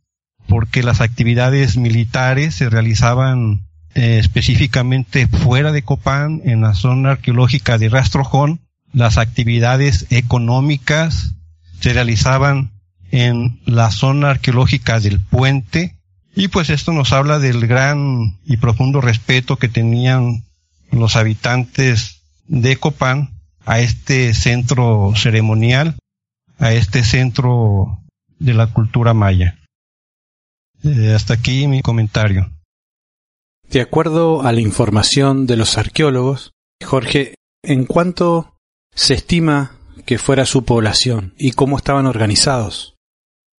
[0.47, 7.77] porque las actividades militares se realizaban eh, específicamente fuera de Copán, en la zona arqueológica
[7.77, 8.61] de Rastrojón,
[8.93, 11.35] las actividades económicas
[11.81, 12.71] se realizaban
[13.11, 15.97] en la zona arqueológica del puente
[16.35, 20.45] y pues esto nos habla del gran y profundo respeto que tenían
[20.91, 23.31] los habitantes de Copán
[23.65, 25.97] a este centro ceremonial,
[26.59, 27.99] a este centro
[28.39, 29.59] de la cultura maya.
[30.85, 32.51] Eh, hasta aquí mi comentario.
[33.69, 36.53] De acuerdo a la información de los arqueólogos,
[36.85, 38.52] Jorge, ¿en cuánto
[38.95, 39.73] se estima
[40.07, 42.95] que fuera su población y cómo estaban organizados.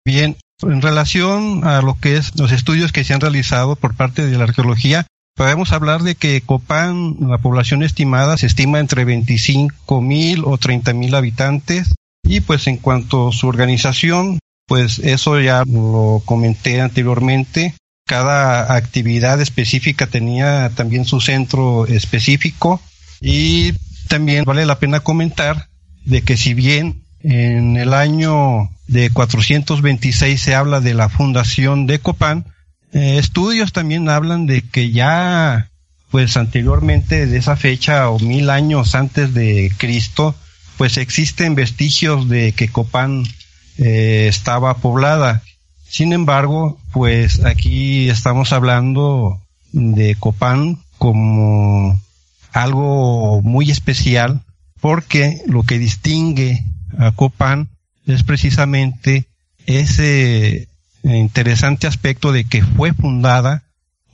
[0.06, 4.26] Bien, en relación a lo que es los estudios que se han realizado por parte
[4.26, 10.02] de la arqueología, podemos hablar de que Copán, la población estimada, se estima entre 25
[10.02, 11.94] mil o 30 mil habitantes.
[12.26, 17.76] Y pues en cuanto a su organización, pues eso ya lo comenté anteriormente.
[18.06, 22.82] Cada actividad específica tenía también su centro específico
[23.22, 23.74] y
[24.14, 25.70] también vale la pena comentar
[26.06, 31.98] de que si bien en el año de 426 se habla de la fundación de
[31.98, 32.46] Copán,
[32.92, 35.72] eh, estudios también hablan de que ya
[36.12, 40.36] pues anteriormente de esa fecha o mil años antes de Cristo,
[40.78, 43.24] pues existen vestigios de que Copán
[43.80, 45.42] eh, estaba poblada.
[45.90, 52.00] Sin embargo, pues aquí estamos hablando de Copán como
[52.54, 54.42] algo muy especial
[54.80, 56.64] porque lo que distingue
[56.98, 57.70] a Copán
[58.06, 59.26] es precisamente
[59.66, 60.68] ese
[61.04, 63.64] interesante aspecto de que fue fundada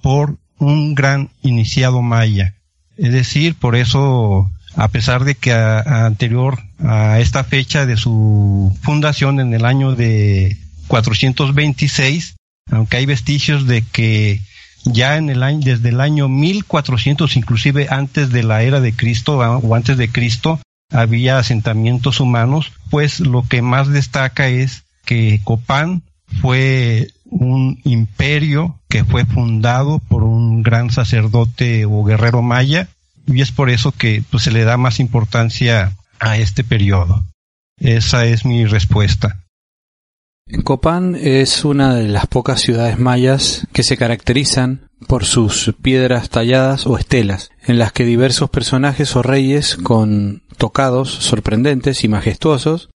[0.02, 2.56] por un gran iniciado maya.
[2.98, 9.40] Es decir, por eso, a pesar de que anterior a esta fecha de su fundación
[9.40, 12.36] en el año de 426,
[12.72, 14.42] aunque hay vestigios de que
[14.86, 19.42] ya en el año, desde el año 1400, inclusive antes de la era de Cristo
[19.42, 20.60] ah, o antes de Cristo,
[20.92, 26.02] había asentamientos humanos, pues lo que más destaca es que Copán
[26.42, 32.88] fue un imperio que fue fundado por un gran sacerdote o guerrero maya
[33.28, 37.24] y es por eso que pues, se le da más importancia a este periodo.
[37.78, 39.38] Esa es mi respuesta.
[40.70, 46.86] Copán es una de las pocas ciudades mayas que se caracterizan por sus piedras talladas
[46.86, 52.92] o estelas, en las que diversos personajes o reyes con tocados sorprendentes y majestuosos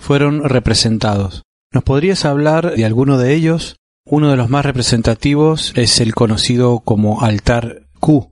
[0.00, 1.42] fueron representados.
[1.72, 3.74] ¿Nos podrías hablar de alguno de ellos?
[4.04, 8.30] Uno de los más representativos es el conocido como altar Q.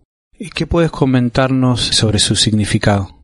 [0.55, 3.24] ¿Qué puedes comentarnos sobre su significado?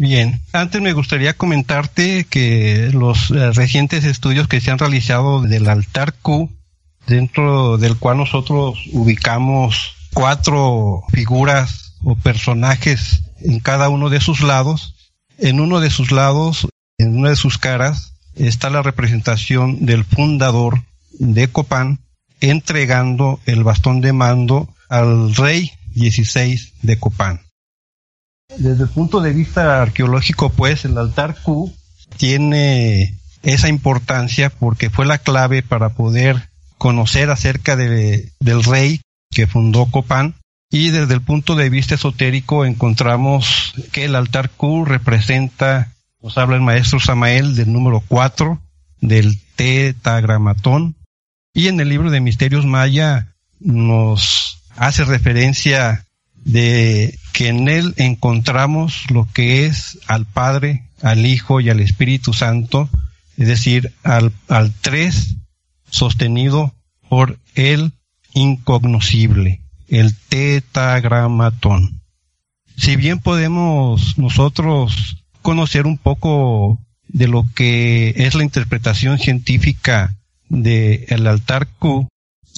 [0.00, 5.68] Bien, antes me gustaría comentarte que los eh, recientes estudios que se han realizado del
[5.68, 6.52] altar Q,
[7.08, 14.94] dentro del cual nosotros ubicamos cuatro figuras o personajes en cada uno de sus lados,
[15.36, 20.84] en uno de sus lados, en una de sus caras, está la representación del fundador
[21.10, 21.98] de Copán
[22.40, 27.47] entregando el bastón de mando al rey 16 de Copán.
[28.56, 31.72] Desde el punto de vista arqueológico, pues el altar Q
[32.16, 39.46] tiene esa importancia porque fue la clave para poder conocer acerca de, del rey que
[39.46, 40.34] fundó Copán.
[40.70, 46.56] Y desde el punto de vista esotérico encontramos que el altar Q representa, nos habla
[46.56, 48.60] el maestro Samael del número 4
[49.00, 50.96] del tetagramatón.
[51.54, 56.04] Y en el libro de Misterios Maya nos hace referencia
[56.44, 62.32] de que en él encontramos lo que es al Padre, al Hijo y al Espíritu
[62.32, 62.88] Santo,
[63.36, 65.36] es decir, al, al tres
[65.90, 66.74] sostenido
[67.08, 67.92] por el
[68.34, 69.62] incognoscible.
[69.88, 72.02] el tetagramatón.
[72.76, 76.78] Si bien podemos nosotros conocer un poco
[77.08, 80.14] de lo que es la interpretación científica
[80.48, 82.06] del el altar Q,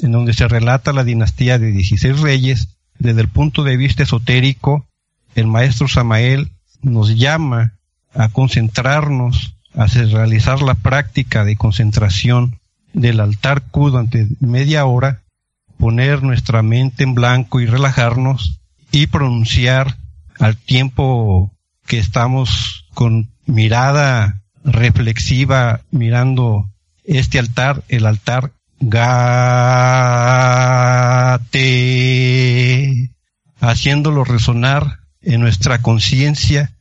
[0.02, 4.86] en donde se relata la dinastía de 16 reyes, desde el punto de vista esotérico,
[5.34, 7.72] el maestro Samael nos llama
[8.14, 12.60] a concentrarnos, a realizar la práctica de concentración
[12.92, 15.22] del altar Q durante media hora,
[15.78, 18.60] poner nuestra mente en blanco y relajarnos
[18.92, 19.96] y pronunciar
[20.38, 21.52] al tiempo
[21.86, 26.68] que estamos con mirada reflexiva mirando
[27.04, 29.10] este altar, el altar Gate,
[33.60, 36.72] haciéndolo resonar en nuestra conciencia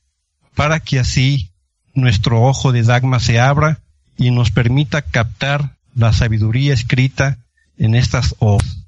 [0.56, 1.52] para que así
[1.94, 3.80] nuestro ojo de Dagma se abra
[4.18, 7.38] y nos permita captar la sabiduría escrita
[7.78, 8.86] en estas obras.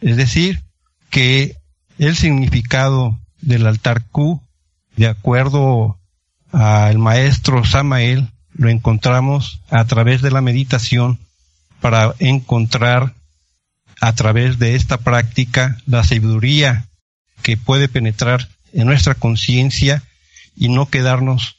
[0.00, 0.64] Es decir,
[1.10, 1.56] que
[1.98, 4.42] el significado del altar Q,
[4.96, 5.98] de acuerdo
[6.50, 11.20] al maestro Samael, lo encontramos a través de la meditación
[11.80, 13.14] para encontrar
[14.00, 16.88] a través de esta práctica la sabiduría
[17.42, 20.02] que puede penetrar en nuestra conciencia
[20.56, 21.56] y no quedarnos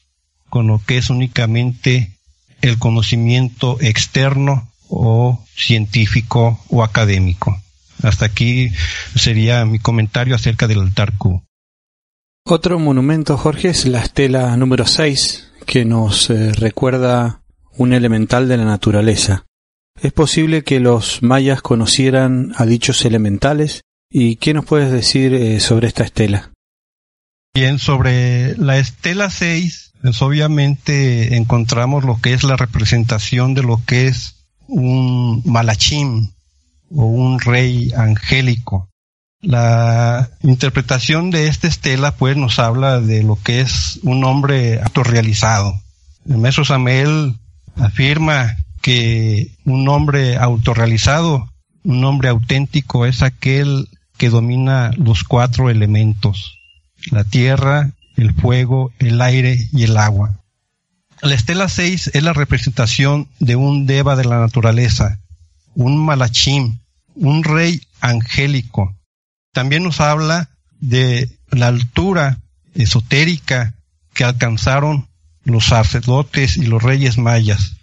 [0.50, 2.12] con lo que es únicamente
[2.62, 7.62] el conocimiento externo o científico o académico.
[8.02, 8.72] Hasta aquí
[9.16, 11.44] sería mi comentario acerca del altar Q.
[12.46, 17.42] Otro monumento, Jorge, es la estela número 6, que nos eh, recuerda
[17.78, 19.46] un elemental de la naturaleza.
[20.02, 23.82] ¿Es posible que los mayas conocieran a dichos elementales?
[24.10, 26.52] ¿Y qué nos puedes decir eh, sobre esta estela?
[27.54, 33.82] Bien, sobre la estela 6, pues obviamente encontramos lo que es la representación de lo
[33.86, 34.36] que es
[34.68, 36.32] un malachim
[36.92, 38.88] o un rey angélico.
[39.42, 45.74] La interpretación de esta estela pues nos habla de lo que es un hombre autorrealizado.
[46.28, 46.64] El maestro
[47.76, 51.50] afirma que un hombre autorrealizado,
[51.84, 56.58] un hombre auténtico es aquel que domina los cuatro elementos,
[57.12, 60.40] la tierra, el fuego, el aire y el agua.
[61.22, 65.20] La estela 6 es la representación de un deva de la naturaleza,
[65.76, 66.80] un malachim,
[67.16, 68.96] un rey angélico.
[69.52, 70.50] También nos habla
[70.80, 72.40] de la altura
[72.74, 73.76] esotérica
[74.14, 75.08] que alcanzaron
[75.44, 77.79] los sacerdotes y los reyes mayas.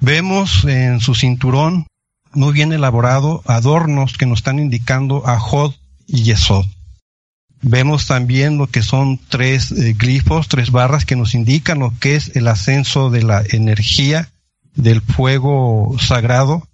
[0.00, 1.86] Vemos en su cinturón
[2.32, 5.74] muy bien elaborado adornos que nos están indicando a Jod
[6.06, 6.66] y Yesod.
[7.62, 12.14] Vemos también lo que son tres eh, glifos, tres barras que nos indican lo que
[12.14, 14.28] es el ascenso de la energía
[14.76, 16.68] del fuego sagrado.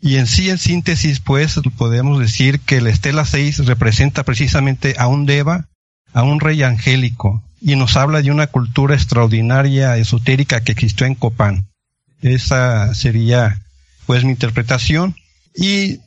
[0.00, 5.06] Y en sí, en síntesis, pues, podemos decir que la estela 6 representa precisamente a
[5.06, 5.68] un Deva,
[6.14, 11.14] a un rey angélico, y nos habla de una cultura extraordinaria, esotérica que existió en
[11.14, 11.68] Copán.
[12.22, 13.60] Esa sería,
[14.06, 15.14] pues, mi interpretación.
[15.54, 16.00] Y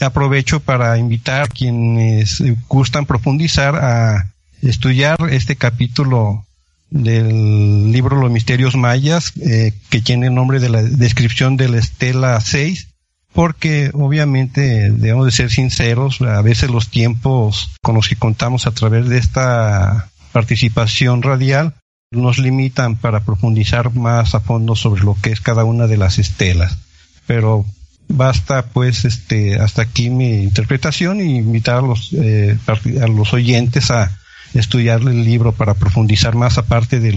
[0.00, 4.30] aprovecho para invitar a quienes gustan profundizar a
[4.62, 6.44] estudiar este capítulo
[6.90, 11.78] del libro Los Misterios Mayas, eh, que tiene el nombre de la descripción de la
[11.78, 12.88] Estela 6,
[13.32, 18.72] porque obviamente debemos de ser sinceros, a veces los tiempos con los que contamos a
[18.72, 21.74] través de esta participación radial
[22.10, 26.18] nos limitan para profundizar más a fondo sobre lo que es cada una de las
[26.18, 26.76] estelas.
[27.26, 27.64] Pero
[28.08, 32.58] basta pues este hasta aquí mi interpretación y invitar a los eh,
[33.00, 34.18] a los oyentes a
[34.54, 37.12] estudiar el libro para profundizar más aparte de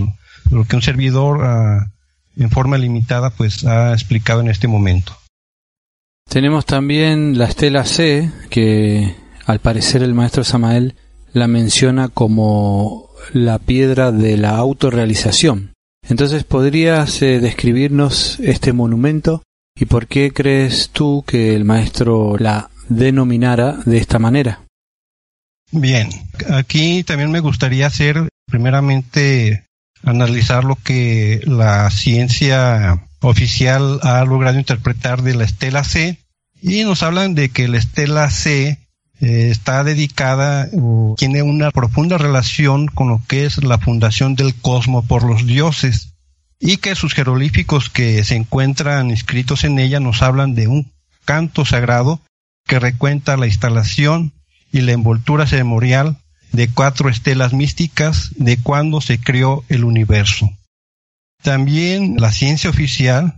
[0.52, 1.92] lo, que un servidor ah,
[2.38, 5.18] en forma limitada pues ha explicado en este momento.
[6.30, 9.16] Tenemos también la estela C que
[9.48, 10.96] al parecer el maestro Samael
[11.34, 15.74] la menciona como la piedra de la autorrealización.
[16.08, 19.44] Entonces, ¿podrías eh, describirnos este monumento
[19.76, 24.62] ¿Y por qué crees tú que el maestro la denominara de esta manera?
[25.72, 26.10] Bien,
[26.52, 29.66] aquí también me gustaría hacer primeramente
[30.04, 36.20] analizar lo que la ciencia oficial ha logrado interpretar de la estela C
[36.62, 38.78] y nos hablan de que la estela C
[39.24, 44.54] eh, está dedicada o tiene una profunda relación con lo que es la fundación del
[44.54, 46.10] cosmos por los dioses
[46.60, 50.92] y que sus jeroglíficos que se encuentran escritos en ella nos hablan de un
[51.24, 52.20] canto sagrado
[52.68, 54.34] que recuenta la instalación
[54.74, 56.18] y la envoltura ceremonial
[56.52, 60.52] de cuatro estelas místicas de cuando se creó el universo.
[61.42, 63.36] También la ciencia oficial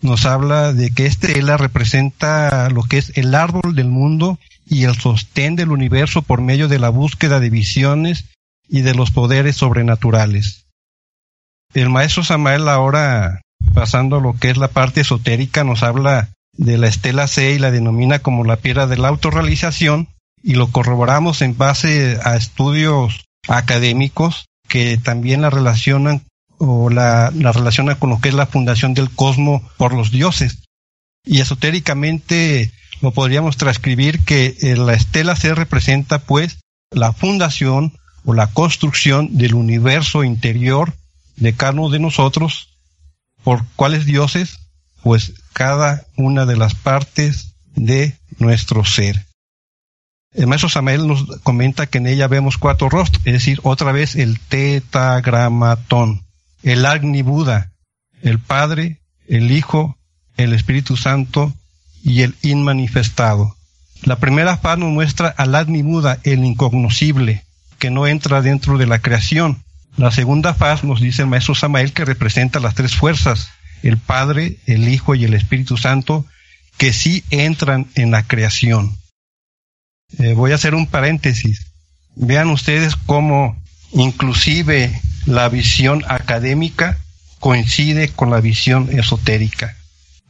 [0.00, 4.84] nos habla de que esta estela representa lo que es el árbol del mundo y
[4.84, 8.26] el sostén del universo por medio de la búsqueda de visiones
[8.68, 10.66] y de los poderes sobrenaturales.
[11.74, 13.42] El maestro Samael ahora,
[13.74, 17.58] pasando a lo que es la parte esotérica, nos habla de la estela C y
[17.58, 20.08] la denomina como la piedra de la autorrealización
[20.40, 26.22] y lo corroboramos en base a estudios académicos que también la relacionan
[26.58, 30.62] o la, la relacionan con lo que es la fundación del cosmos por los dioses.
[31.24, 32.70] Y esotéricamente
[33.00, 36.58] lo podríamos transcribir que eh, la estela C representa pues
[36.90, 40.94] la fundación o la construcción del universo interior
[41.36, 42.68] de cada uno de nosotros.
[43.42, 44.58] ¿Por cuáles dioses?
[45.02, 49.26] Pues cada una de las partes de nuestro ser.
[50.32, 54.14] El maestro Samael nos comenta que en ella vemos cuatro rostros, es decir, otra vez
[54.14, 56.24] el tetagramatón,
[56.62, 57.72] el Agni Buda,
[58.22, 59.96] el Padre, el Hijo,
[60.36, 61.52] el Espíritu Santo
[62.02, 63.56] y el inmanifestado.
[64.02, 67.44] La primera faz nos muestra al Agni Buda, el incognoscible,
[67.78, 69.62] que no entra dentro de la creación.
[69.96, 73.50] La segunda faz nos dice el maestro Samael que representa las tres fuerzas,
[73.82, 76.24] el Padre, el Hijo y el Espíritu Santo,
[76.76, 78.96] que sí entran en la creación.
[80.18, 81.66] Eh, voy a hacer un paréntesis.
[82.16, 83.60] Vean ustedes cómo
[83.92, 86.98] inclusive la visión académica
[87.38, 89.76] coincide con la visión esotérica.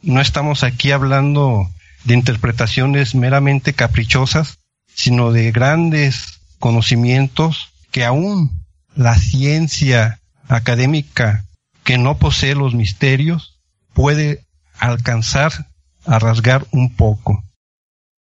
[0.03, 1.69] No estamos aquí hablando
[2.05, 4.57] de interpretaciones meramente caprichosas,
[4.93, 11.45] sino de grandes conocimientos que aún la ciencia académica
[11.83, 13.59] que no posee los misterios
[13.93, 14.45] puede
[14.79, 15.67] alcanzar
[16.05, 17.43] a rasgar un poco.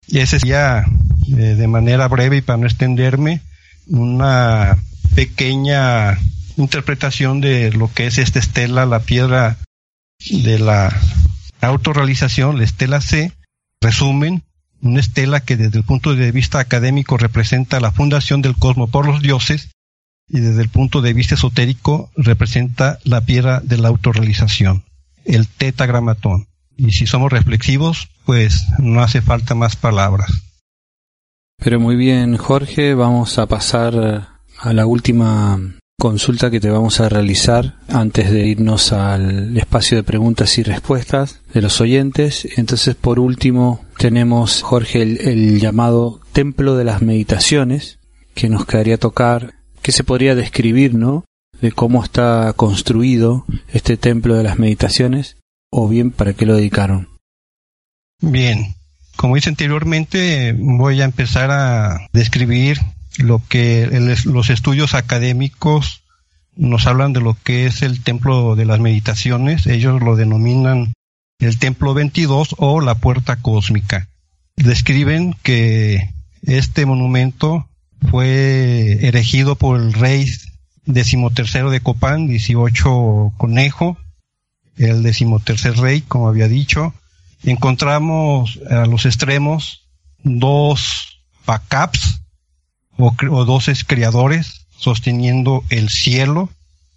[0.07, 0.85] Y ese sería,
[1.27, 3.41] eh, de manera breve y para no extenderme,
[3.87, 4.77] una
[5.15, 6.17] pequeña
[6.57, 9.57] interpretación de lo que es esta estela, la piedra
[10.29, 10.99] de la
[11.67, 13.33] autorrealización, la estela C,
[13.81, 14.43] resumen,
[14.81, 19.05] una estela que desde el punto de vista académico representa la fundación del cosmos por
[19.05, 19.71] los dioses
[20.27, 24.83] y desde el punto de vista esotérico representa la piedra de la autorrealización,
[25.25, 26.47] el tetagramatón.
[26.77, 30.31] Y si somos reflexivos, pues no hace falta más palabras.
[31.57, 34.29] Pero muy bien, Jorge, vamos a pasar
[34.59, 40.03] a la última consulta que te vamos a realizar antes de irnos al espacio de
[40.03, 42.47] preguntas y respuestas de los oyentes.
[42.57, 47.99] Entonces, por último, tenemos, Jorge, el, llamado Templo de las Meditaciones,
[48.33, 51.25] que nos quedaría tocar, que se podría describir, ¿no?
[51.61, 55.37] De cómo está construido este Templo de las Meditaciones,
[55.69, 57.09] o bien para qué lo dedicaron.
[58.21, 58.75] Bien,
[59.17, 62.79] como hice anteriormente, voy a empezar a describir
[63.17, 63.89] lo que
[64.25, 66.03] los estudios académicos
[66.55, 70.93] nos hablan de lo que es el templo de las meditaciones, ellos lo denominan
[71.39, 74.09] el templo 22 o la puerta cósmica.
[74.55, 77.69] Describen que este monumento
[78.09, 80.29] fue erigido por el rey
[80.85, 83.97] decimotercero de Copán, 18 Conejo,
[84.77, 86.93] el decimotercer rey, como había dicho.
[87.43, 89.87] Encontramos a los extremos
[90.23, 92.21] dos backups
[92.99, 96.49] o, doce criadores sosteniendo el cielo.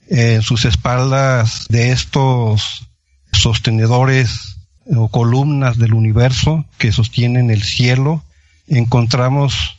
[0.08, 2.88] En sus espaldas de estos
[3.32, 4.56] sostenedores
[4.94, 8.22] o columnas del universo que sostienen el cielo,
[8.66, 9.78] encontramos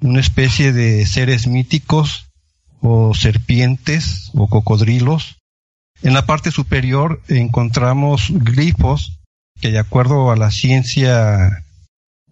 [0.00, 2.26] una especie de seres míticos
[2.80, 5.38] o serpientes o cocodrilos.
[6.02, 9.18] En la parte superior encontramos glifos
[9.60, 11.64] que de acuerdo a la ciencia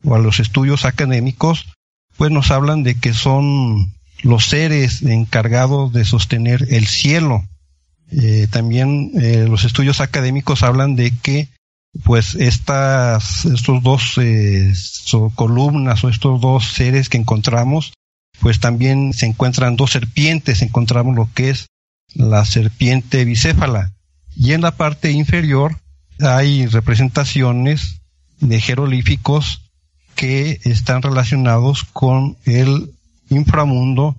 [0.05, 1.67] o a los estudios académicos
[2.21, 7.49] pues nos hablan de que son los seres encargados de sostener el cielo.
[8.13, 11.49] Eh, también eh, los estudios académicos hablan de que
[12.05, 14.71] pues estas, estos dos eh,
[15.35, 17.95] columnas o estos dos seres que encontramos,
[18.39, 21.69] pues también se encuentran dos serpientes, encontramos lo que es
[22.13, 23.95] la serpiente bicéfala.
[24.37, 25.81] Y en la parte inferior
[26.19, 28.03] hay representaciones
[28.41, 29.70] de jeroglíficos
[30.21, 32.91] que están relacionados con el
[33.31, 34.17] inframundo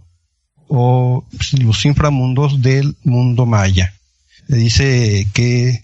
[0.67, 1.23] o
[1.59, 3.93] los inframundos del mundo maya.
[4.47, 5.83] Dice que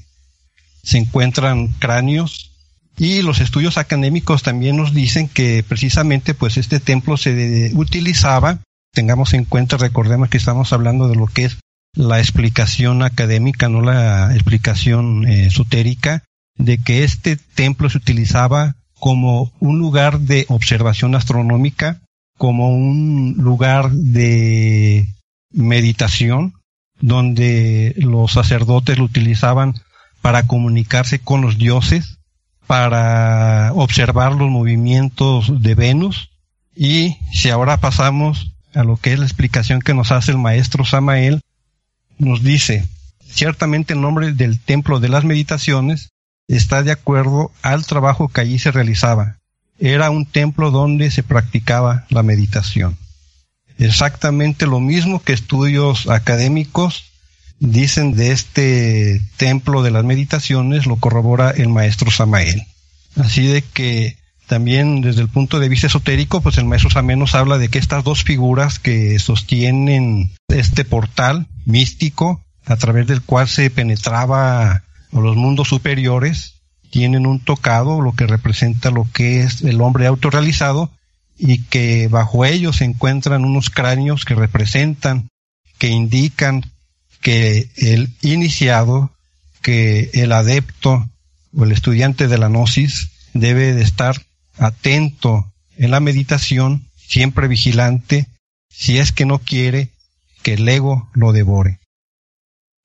[0.81, 2.49] se encuentran cráneos
[2.97, 8.61] y los estudios académicos también nos dicen que precisamente pues este templo se utilizaba,
[8.93, 11.57] tengamos en cuenta, recordemos que estamos hablando de lo que es
[11.93, 16.23] la explicación académica, no la explicación eh, esotérica,
[16.55, 22.01] de que este templo se utilizaba como un lugar de observación astronómica,
[22.37, 25.07] como un lugar de
[25.51, 26.53] meditación,
[26.99, 29.75] donde los sacerdotes lo utilizaban
[30.21, 32.17] para comunicarse con los dioses,
[32.65, 36.29] para observar los movimientos de Venus,
[36.75, 40.85] Y si ahora pasamos a lo que es la explicación que nos hace el maestro
[40.85, 41.41] Samael,
[42.19, 42.85] nos dice,
[43.25, 46.09] ciertamente el nombre del templo de las meditaciones
[46.47, 49.37] está de acuerdo al trabajo que allí se realizaba.
[49.79, 52.97] Era un templo donde se practicaba la meditación.
[53.77, 57.11] Exactamente lo mismo que estudios académicos
[57.59, 62.63] dicen de este templo de las meditaciones, lo corrobora el maestro Samael.
[63.15, 64.17] Así de que
[64.47, 67.79] también desde el punto de vista esotérico, pues el maestro Samael nos habla de que
[67.79, 74.83] estas dos figuras que sostienen este portal místico a través del cual se penetraba
[75.13, 76.55] a los mundos superiores,
[76.89, 80.91] tienen un tocado, lo que representa lo que es el hombre autorrealizado,
[81.37, 85.29] y que bajo ellos se encuentran unos cráneos que representan,
[85.77, 86.63] que indican
[87.21, 89.11] que el iniciado,
[89.61, 91.07] que el adepto
[91.55, 94.25] o el estudiante de la gnosis debe de estar
[94.57, 98.27] atento en la meditación, siempre vigilante,
[98.69, 99.89] si es que no quiere
[100.41, 101.79] que el ego lo devore.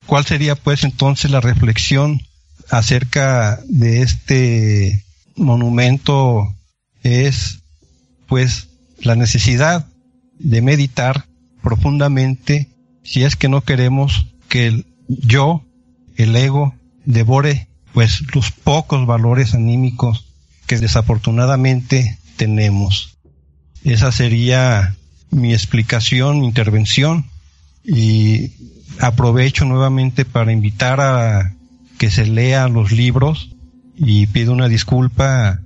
[0.05, 2.21] ¿Cuál sería pues entonces la reflexión
[2.69, 6.53] acerca de este monumento?
[7.03, 7.59] Es
[8.27, 9.87] pues la necesidad
[10.39, 11.25] de meditar
[11.61, 12.69] profundamente
[13.03, 15.63] si es que no queremos que el yo,
[16.15, 16.75] el ego,
[17.05, 20.25] devore pues los pocos valores anímicos
[20.65, 23.17] que desafortunadamente tenemos.
[23.83, 24.95] Esa sería
[25.29, 27.29] mi explicación, mi intervención
[27.83, 28.51] y
[28.99, 31.53] aprovecho nuevamente para invitar a
[31.97, 33.49] que se lean los libros
[33.95, 35.59] y pido una disculpa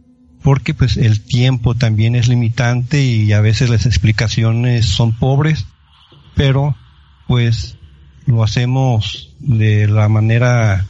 [0.43, 5.65] porque pues el tiempo también es limitante y a veces las explicaciones son pobres,
[6.35, 6.75] pero
[7.27, 7.75] pues
[8.25, 10.85] lo hacemos de la manera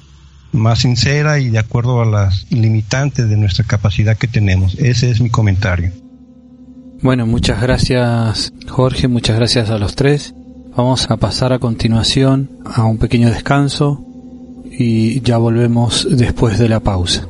[0.52, 4.76] más sincera y de acuerdo a las limitantes de nuestra capacidad que tenemos.
[4.76, 5.92] Ese es mi comentario.
[7.02, 10.34] Bueno, muchas gracias Jorge, muchas gracias a los tres.
[10.78, 14.06] Vamos a pasar a continuación a un pequeño descanso
[14.64, 17.28] y ya volvemos después de la pausa.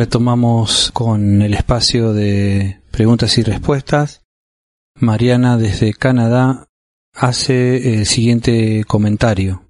[0.00, 4.22] Retomamos con el espacio de preguntas y respuestas.
[4.98, 6.68] Mariana desde Canadá
[7.12, 9.62] hace el siguiente comentario.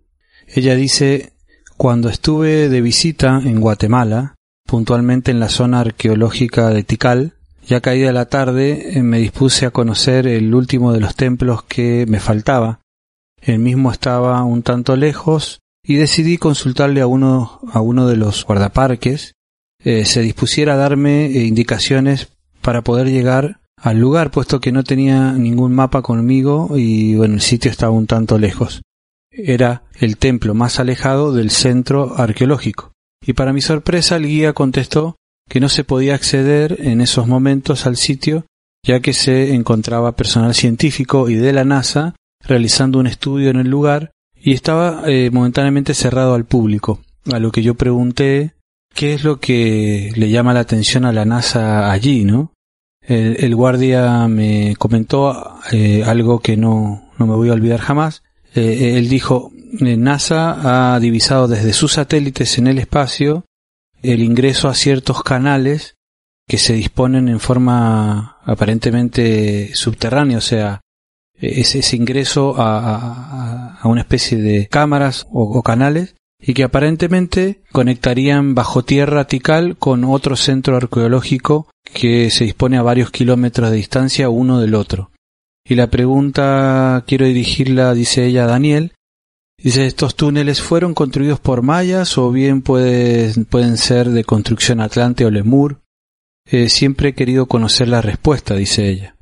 [0.47, 1.33] Ella dice,
[1.77, 4.37] cuando estuve de visita en Guatemala,
[4.69, 7.33] puntualmente en la zona arqueológica de Tikal,
[7.67, 12.07] ya caída la tarde eh, me dispuse a conocer el último de los templos que
[12.07, 12.83] me faltaba.
[13.43, 18.45] El mismo estaba un tanto lejos y decidí consultarle a uno, a uno de los
[18.45, 19.35] guardaparques
[19.83, 22.29] eh, se dispusiera a darme eh, indicaciones
[22.61, 27.41] para poder llegar al lugar, puesto que no tenía ningún mapa conmigo y bueno, el
[27.41, 28.83] sitio estaba un tanto lejos.
[29.31, 32.93] Era el templo más alejado del centro arqueológico.
[33.25, 35.17] Y para mi sorpresa el guía contestó
[35.49, 38.47] que no se podía acceder en esos momentos al sitio,
[38.85, 42.15] ya que se encontraba personal científico y de la NASA
[42.47, 44.13] realizando un estudio en el lugar
[44.43, 47.01] y estaba eh, momentáneamente cerrado al público.
[47.31, 48.55] A lo que yo pregunté
[48.95, 52.53] ¿Qué es lo que le llama la atención a la NASA allí, no?
[53.03, 58.23] El, guardia me comentó eh, algo que no, no, me voy a olvidar jamás.
[58.55, 63.47] Eh, él dijo, eh, NASA ha divisado desde sus satélites en el espacio
[64.03, 65.97] el ingreso a ciertos canales
[66.47, 70.81] que se disponen en forma aparentemente subterránea, o sea,
[71.35, 78.55] ese, ese ingreso a, a, una especie de cámaras o canales y que aparentemente conectarían
[78.55, 84.29] bajo tierra Tikal con otro centro arqueológico que se dispone a varios kilómetros de distancia
[84.29, 85.11] uno del otro.
[85.65, 88.93] Y la pregunta quiero dirigirla, dice ella, a Daniel.
[89.63, 95.31] Dice, ¿estos túneles fueron construidos por mayas o bien pueden ser de construcción atlante o
[95.31, 95.81] lemur?
[96.47, 99.17] Eh, siempre he querido conocer la respuesta, dice ella.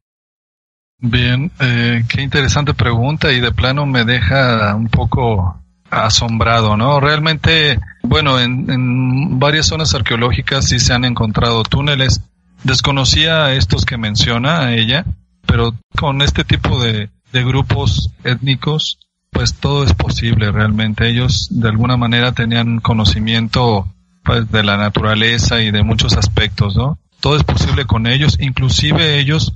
[1.01, 5.61] Bien, eh, qué interesante pregunta y de plano me deja un poco
[5.91, 7.01] asombrado, ¿no?
[7.01, 12.23] Realmente, bueno, en, en varias zonas arqueológicas sí se han encontrado túneles.
[12.65, 15.05] Desconocía estos que menciona ella,
[15.47, 18.99] pero con este tipo de, de grupos étnicos,
[19.31, 21.09] pues todo es posible realmente.
[21.09, 23.87] Ellos de alguna manera tenían conocimiento
[24.25, 26.99] pues, de la naturaleza y de muchos aspectos, ¿no?
[27.21, 29.55] Todo es posible con ellos, inclusive ellos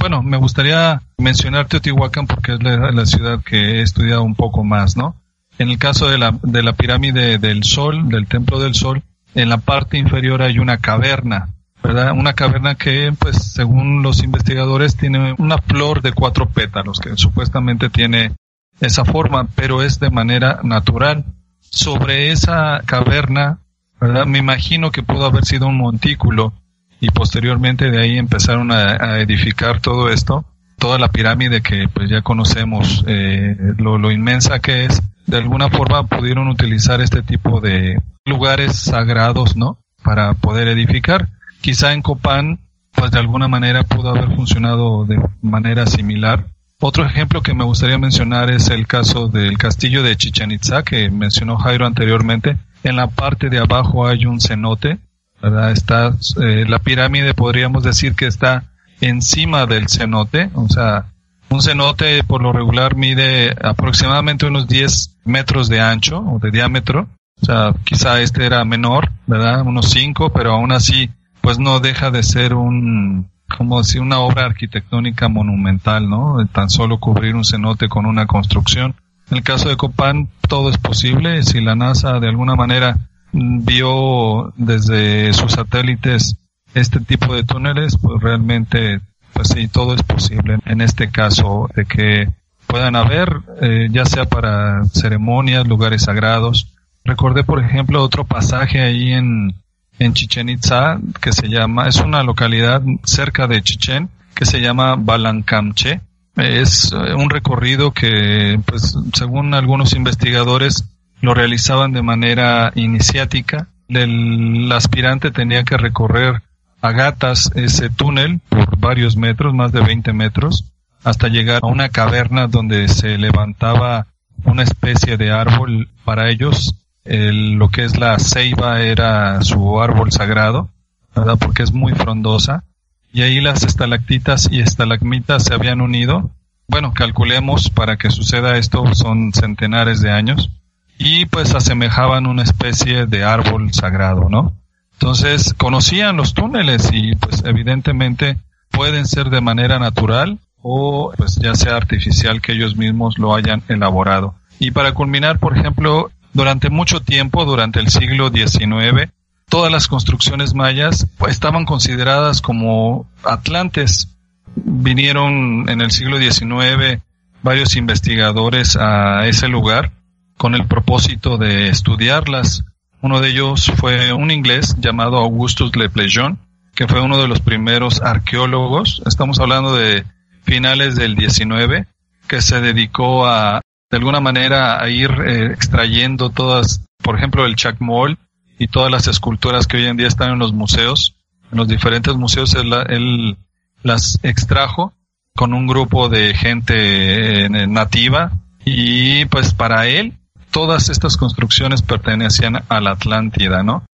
[0.00, 4.96] bueno, me gustaría mencionar Teotihuacán porque es la, ciudad que he estudiado un poco más,
[4.96, 5.14] ¿no?
[5.60, 9.02] En el caso de la, de la pirámide del Sol, del Templo del Sol,
[9.34, 11.50] en la parte inferior hay una caverna,
[11.82, 12.12] ¿verdad?
[12.12, 17.90] Una caverna que, pues, según los investigadores, tiene una flor de cuatro pétalos, que supuestamente
[17.90, 18.32] tiene
[18.80, 21.26] esa forma, pero es de manera natural.
[21.60, 23.58] Sobre esa caverna,
[24.00, 24.24] ¿verdad?
[24.24, 26.54] Me imagino que pudo haber sido un montículo
[27.00, 30.46] y posteriormente de ahí empezaron a, edificar todo esto,
[30.80, 36.06] toda la pirámide que pues ya conocemos, eh, lo, inmensa que es, de alguna forma
[36.06, 39.78] pudieron utilizar este tipo de lugares sagrados, ¿no?
[40.02, 41.28] Para poder edificar.
[41.60, 42.58] Quizá en Copán,
[42.92, 46.46] pues de alguna manera pudo haber funcionado de manera similar.
[46.80, 51.10] Otro ejemplo que me gustaría mencionar es el caso del castillo de Chichen Itza que
[51.10, 52.56] mencionó Jairo anteriormente.
[52.82, 54.98] En la parte de abajo hay un cenote
[55.42, 55.70] ¿verdad?
[55.72, 58.64] Está, eh, la pirámide podríamos decir que está
[59.00, 61.06] encima del cenote, o sea,
[61.48, 67.08] un cenote por lo regular mide aproximadamente unos 10 metros de ancho o de diámetro,
[67.42, 69.62] o sea, quizá este era menor, ¿verdad?
[69.62, 74.44] Unos 5, pero aún así, pues no deja de ser un, como decir, una obra
[74.44, 76.46] arquitectónica monumental, ¿no?
[76.52, 78.94] Tan solo cubrir un cenote con una construcción.
[79.30, 81.42] En el caso de Copán, todo es posible.
[81.42, 82.96] Si la NASA de alguna manera
[83.32, 86.36] vio desde sus satélites
[86.74, 89.00] este tipo de túneles, pues realmente,
[89.32, 90.58] pues sí, todo es posible.
[90.64, 92.28] En este caso, de que
[92.66, 96.68] puedan haber, eh, ya sea para ceremonias, lugares sagrados.
[97.04, 99.54] Recordé, por ejemplo, otro pasaje ahí en,
[99.98, 104.96] en Chichen Itza, que se llama, es una localidad cerca de Chichen, que se llama
[104.96, 106.00] Balancamche.
[106.36, 110.84] Es eh, un recorrido que, pues, según algunos investigadores,
[111.20, 113.66] lo realizaban de manera iniciática.
[113.88, 116.42] El aspirante tenía que recorrer
[116.80, 120.64] a gatas ese túnel por varios metros, más de 20 metros,
[121.04, 124.06] hasta llegar a una caverna donde se levantaba
[124.44, 126.74] una especie de árbol para ellos.
[127.04, 130.68] lo que es la ceiba era su árbol sagrado,
[131.14, 131.36] ¿verdad?
[131.38, 132.64] Porque es muy frondosa.
[133.12, 136.30] Y ahí las estalactitas y estalagmitas se habían unido.
[136.68, 140.50] Bueno, calculemos para que suceda esto son centenares de años
[140.98, 144.54] y pues asemejaban una especie de árbol sagrado, ¿no?
[145.00, 148.36] Entonces conocían los túneles y pues evidentemente
[148.70, 153.62] pueden ser de manera natural o pues ya sea artificial que ellos mismos lo hayan
[153.68, 154.34] elaborado.
[154.58, 159.10] Y para culminar, por ejemplo, durante mucho tiempo, durante el siglo XIX,
[159.48, 164.10] todas las construcciones mayas pues, estaban consideradas como atlantes.
[164.54, 167.00] Vinieron en el siglo XIX
[167.42, 169.92] varios investigadores a ese lugar
[170.36, 172.64] con el propósito de estudiarlas.
[173.02, 176.38] Uno de ellos fue un inglés llamado Augustus Le Pleyjon,
[176.74, 180.04] que fue uno de los primeros arqueólogos, estamos hablando de
[180.42, 181.86] finales del 19,
[182.28, 187.56] que se dedicó a, de alguna manera, a ir eh, extrayendo todas, por ejemplo, el
[187.56, 188.18] Chacmol
[188.58, 191.16] y todas las esculturas que hoy en día están en los museos,
[191.50, 193.36] en los diferentes museos, él,
[193.82, 194.92] las extrajo
[195.34, 198.32] con un grupo de gente eh, nativa
[198.62, 200.19] y pues para él
[200.50, 203.84] todas estas construcciones pertenecían a la Atlántida, ¿no?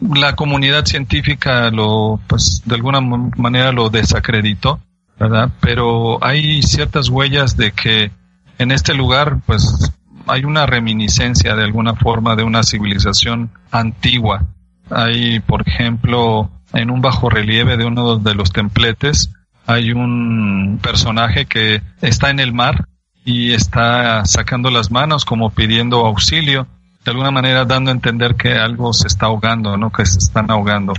[0.00, 4.80] La comunidad científica lo, pues, de alguna manera lo desacreditó,
[5.18, 5.50] ¿verdad?
[5.60, 8.10] Pero hay ciertas huellas de que
[8.58, 9.92] en este lugar, pues,
[10.26, 14.46] hay una reminiscencia de alguna forma de una civilización antigua.
[14.90, 19.32] Hay, por ejemplo, en un bajo relieve de uno de los templetes,
[19.66, 22.86] hay un personaje que está en el mar
[23.24, 26.66] y está sacando las manos como pidiendo auxilio,
[27.04, 29.90] de alguna manera dando a entender que algo se está ahogando, ¿no?
[29.90, 30.94] Que se están ahogando.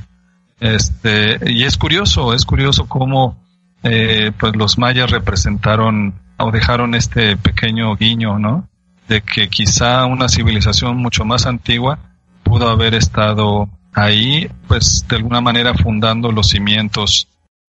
[0.60, 3.38] Este, y es curioso, es curioso cómo
[3.84, 8.68] eh, pues los mayas representaron o dejaron este pequeño guiño, ¿no?
[9.08, 12.00] De que quizá una civilización mucho más antigua
[12.44, 17.28] pudo haber estado ahí, pues de alguna manera fundando los cimientos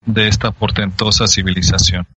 [0.06, 2.08] de esta portentosa civilización.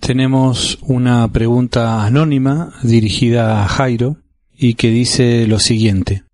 [0.00, 4.16] Tenemos una pregunta anónima dirigida a Jairo
[4.56, 6.24] y que dice lo siguiente.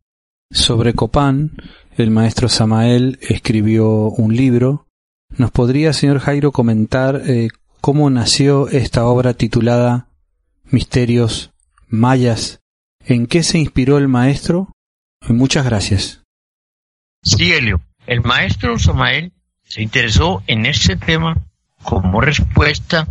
[0.50, 1.56] Sobre Copán,
[1.96, 4.86] el maestro Samael escribió un libro.
[5.36, 7.48] ¿Nos podría, señor Jairo, comentar eh,
[7.80, 10.08] cómo nació esta obra titulada
[10.64, 11.50] Misterios
[11.88, 12.60] Mayas
[13.06, 14.72] en qué se inspiró el maestro.
[15.28, 16.22] Muchas gracias.
[17.22, 17.80] Sí, Helio.
[18.06, 21.36] El maestro Samael se interesó en este tema
[21.82, 23.08] como respuesta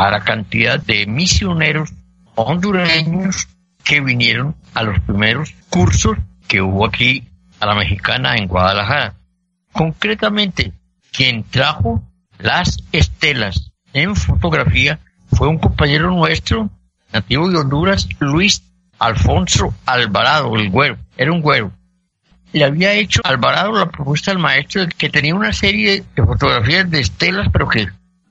[0.00, 1.92] a la cantidad de misioneros
[2.34, 3.48] hondureños
[3.84, 6.16] que vinieron a los primeros cursos
[6.48, 7.28] que hubo aquí
[7.60, 9.16] a la mexicana en Guadalajara.
[9.72, 10.72] Concretamente,
[11.12, 12.02] quien trajo
[12.38, 15.00] las estelas en fotografía
[15.32, 16.70] fue un compañero nuestro,
[17.12, 18.62] nativo de Honduras, Luis
[18.98, 21.72] Alfonso Alvarado, el güero, era un güero.
[22.52, 26.90] Le había hecho Alvarado la propuesta al maestro de que tenía una serie de fotografías
[26.90, 27.88] de estelas, pero que,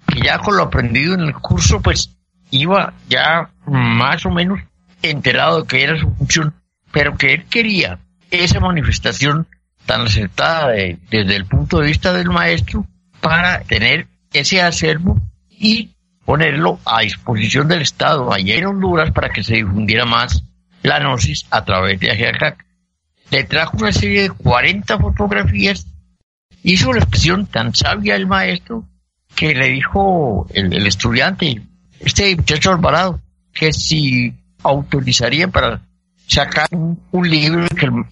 [0.09, 2.15] que ya con lo aprendido en el curso, pues
[2.51, 4.59] iba ya más o menos
[5.01, 6.53] enterado de que era su función,
[6.91, 7.99] pero que él quería
[8.31, 9.47] esa manifestación
[9.85, 12.85] tan acertada desde el punto de vista del maestro
[13.21, 15.95] para tener ese acervo y
[16.25, 20.43] ponerlo a disposición del Estado allá en Honduras para que se difundiera más
[20.83, 22.65] la gnosis a través de Ajiacac.
[23.31, 25.87] Le trajo una serie de 40 fotografías,
[26.63, 28.85] hizo la expresión tan sabia el maestro
[29.39, 31.61] que le dijo el, estudiante,
[32.01, 33.21] este muchacho Alvarado,
[33.53, 34.33] que si
[34.63, 35.79] autorizaría para
[36.27, 37.65] sacar un, libro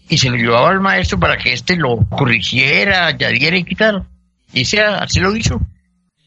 [0.08, 4.06] y se lo llevaba al maestro para que éste lo corrigiera, añadiera y quitara.
[4.54, 5.60] Y se, así lo hizo.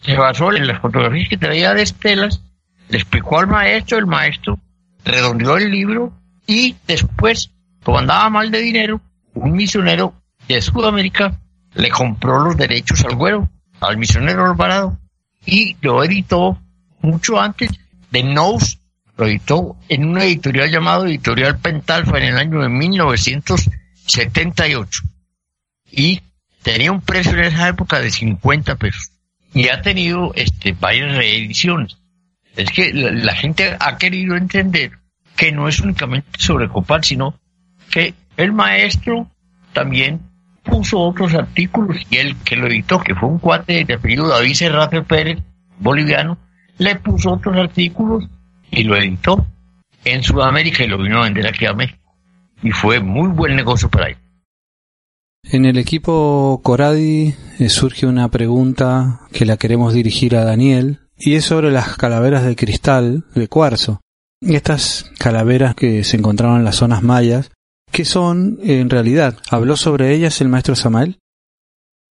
[0.02, 2.42] Se basó en las fotografías que traía de estelas,
[2.90, 4.58] le explicó al maestro, el maestro
[5.02, 6.12] redondeó el libro
[6.46, 7.50] y después,
[7.82, 9.00] como andaba mal de dinero,
[9.32, 10.12] un misionero
[10.46, 11.40] de Sudamérica
[11.72, 13.48] le compró los derechos al güero,
[13.80, 14.98] al misionero Alvarado,
[15.44, 16.58] y lo editó
[17.00, 17.70] mucho antes
[18.10, 18.80] de Nose
[19.20, 25.02] lo editó en una editorial llamada Editorial Pentalfa en el año de 1978
[25.92, 26.22] y
[26.62, 29.10] tenía un precio en esa época de 50 pesos
[29.52, 31.98] y ha tenido este varias reediciones.
[32.56, 34.92] Es que la, gente ha querido entender
[35.36, 37.38] que no es únicamente sobre Copal, sino
[37.90, 39.30] que el maestro
[39.74, 40.29] también
[40.62, 44.54] puso otros artículos y él que lo editó, que fue un cuate de apellido David
[44.54, 45.38] Serrate Pérez,
[45.78, 46.38] boliviano,
[46.78, 48.28] le puso otros artículos
[48.70, 49.46] y lo editó
[50.04, 51.98] en Sudamérica y lo vino a vender aquí a México.
[52.62, 54.16] Y fue muy buen negocio para él.
[55.42, 61.34] En el equipo Coradi eh, surge una pregunta que la queremos dirigir a Daniel y
[61.34, 64.00] es sobre las calaveras de cristal de cuarzo.
[64.42, 67.50] Estas calaveras que se encontraban en las zonas mayas,
[67.92, 69.36] ¿qué son en realidad?
[69.50, 71.18] ¿Habló sobre ellas el maestro Samael?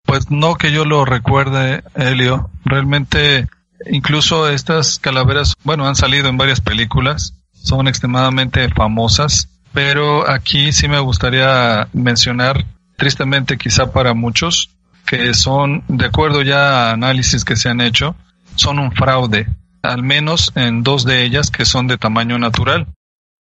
[0.04, 2.50] Pues no que yo lo recuerde, Helio.
[2.64, 3.48] Realmente
[3.84, 10.88] Incluso estas calaveras, bueno, han salido en varias películas, son extremadamente famosas, pero aquí sí
[10.88, 12.64] me gustaría mencionar,
[12.96, 14.70] tristemente quizá para muchos,
[15.04, 18.16] que son, de acuerdo ya a análisis que se han hecho,
[18.56, 19.46] son un fraude,
[19.82, 22.86] al menos en dos de ellas que son de tamaño natural.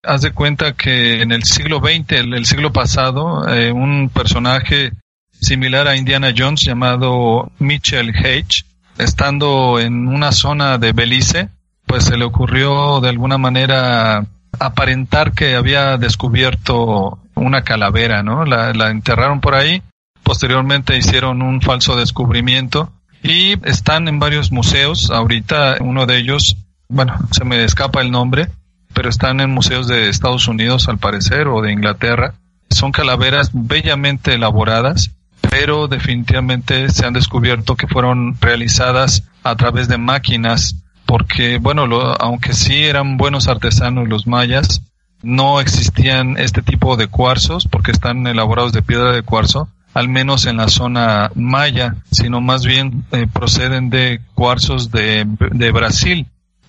[0.02, 4.92] Haz de cuenta que en el siglo XX, el, siglo pasado, eh, un personaje
[5.40, 8.64] similar a Indiana Jones llamado Mitchell H
[8.98, 11.48] estando en una zona de Belice,
[11.86, 14.24] pues se le ocurrió de alguna manera
[14.58, 18.44] aparentar que había descubierto una calavera, ¿no?
[18.44, 19.82] La, la enterraron por ahí,
[20.22, 22.90] posteriormente hicieron un falso descubrimiento
[23.22, 26.56] y están en varios museos, ahorita uno de ellos,
[26.88, 28.48] bueno, se me escapa el nombre,
[28.96, 32.34] pero están en museos de Estados Unidos al parecer o de Inglaterra.
[32.68, 35.12] Son calaveras bellamente elaboradas
[35.56, 40.76] pero definitivamente se han descubierto que fueron realizadas a través de máquinas,
[41.06, 41.84] porque, bueno,
[42.18, 44.82] aunque sí eran buenos artesanos los mayas,
[45.22, 50.46] no existían este tipo de cuarzos, porque están elaborados de piedra de cuarzo, al menos
[50.46, 55.24] en la zona maya, sino más bien eh, proceden de cuarzos de
[55.72, 56.26] Brasil.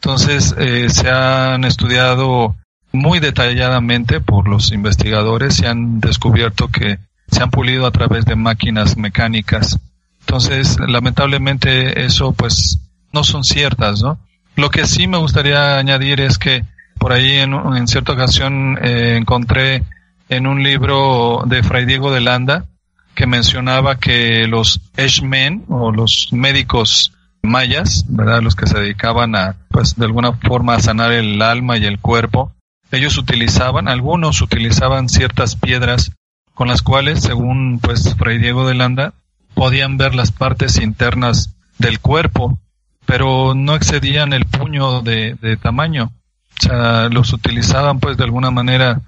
[0.08, 2.56] Entonces, eh, se han estudiado
[2.94, 6.98] muy detalladamente por los investigadores y han descubierto que
[7.30, 9.78] se han pulido a través de máquinas mecánicas.
[10.22, 12.80] Entonces, lamentablemente eso pues
[13.12, 14.18] no son ciertas, ¿no?
[14.56, 16.64] Lo que sí me gustaría añadir es que
[16.98, 19.84] por ahí en, cierta ocasión eh, encontré
[20.30, 22.64] en un libro de Fray Diego de Landa
[23.14, 27.12] que mencionaba que los eshmen o los médicos
[27.42, 28.42] mayas, ¿verdad?
[28.42, 32.00] Los que se dedicaban a, pues, de alguna forma a sanar el alma y el
[32.00, 32.54] cuerpo,
[32.92, 36.12] ellos utilizaban, algunos utilizaban ciertas piedras
[36.54, 39.14] con las cuales, según pues Fray Diego de Landa,
[39.54, 42.58] podían ver las partes internas del cuerpo,
[43.06, 46.12] pero no excedían el puño de, tamaño.
[46.60, 49.02] O sea, los utilizaban pues de alguna manera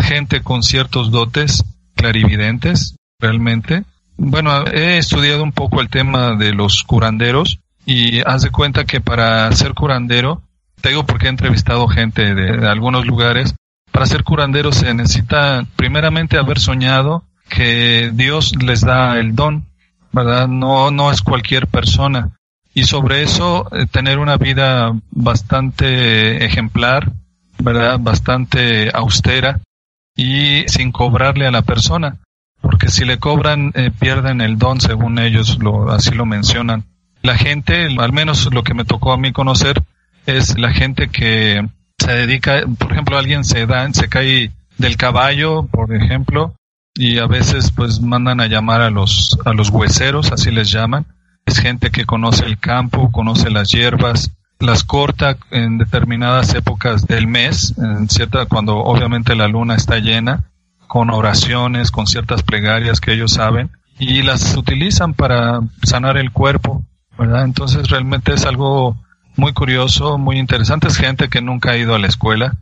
[0.00, 1.64] gente con ciertos dotes
[1.94, 3.84] clarividentes, realmente.
[4.16, 9.00] Bueno, he estudiado un poco el tema de los curanderos y haz de cuenta que
[9.00, 10.42] para ser curandero,
[10.80, 13.54] te digo porque he entrevistado gente de algunos lugares,
[13.90, 19.66] para ser curandero se necesita primeramente haber soñado que Dios les da el don,
[20.12, 20.48] ¿verdad?
[20.48, 22.30] No, no es cualquier persona.
[22.74, 27.12] Y sobre eso eh, tener una vida bastante ejemplar,
[27.58, 27.98] ¿verdad?
[28.00, 29.60] Bastante austera
[30.16, 32.16] y sin cobrarle a la persona.
[32.62, 36.84] Porque si le cobran, eh, pierden el don, según ellos lo, así lo mencionan.
[37.20, 39.82] La gente, al menos lo que me tocó a mí conocer,
[40.24, 45.64] es la gente que se dedica, por ejemplo, alguien se da, se cae del caballo,
[45.66, 46.54] por ejemplo,
[46.94, 51.06] y a veces pues mandan a llamar a los, a los hueseros, así les llaman.
[51.44, 57.26] Es gente que conoce el campo, conoce las hierbas, las corta en determinadas épocas del
[57.26, 60.44] mes, en cierta, cuando obviamente la luna está llena,
[60.92, 66.84] con oraciones, con ciertas plegarias que ellos saben, y las utilizan para sanar el cuerpo,
[67.16, 67.44] ¿verdad?
[67.46, 69.02] Entonces realmente es algo
[69.34, 70.88] muy curioso, muy interesante.
[70.88, 72.58] Es gente que nunca ha ido a la escuela,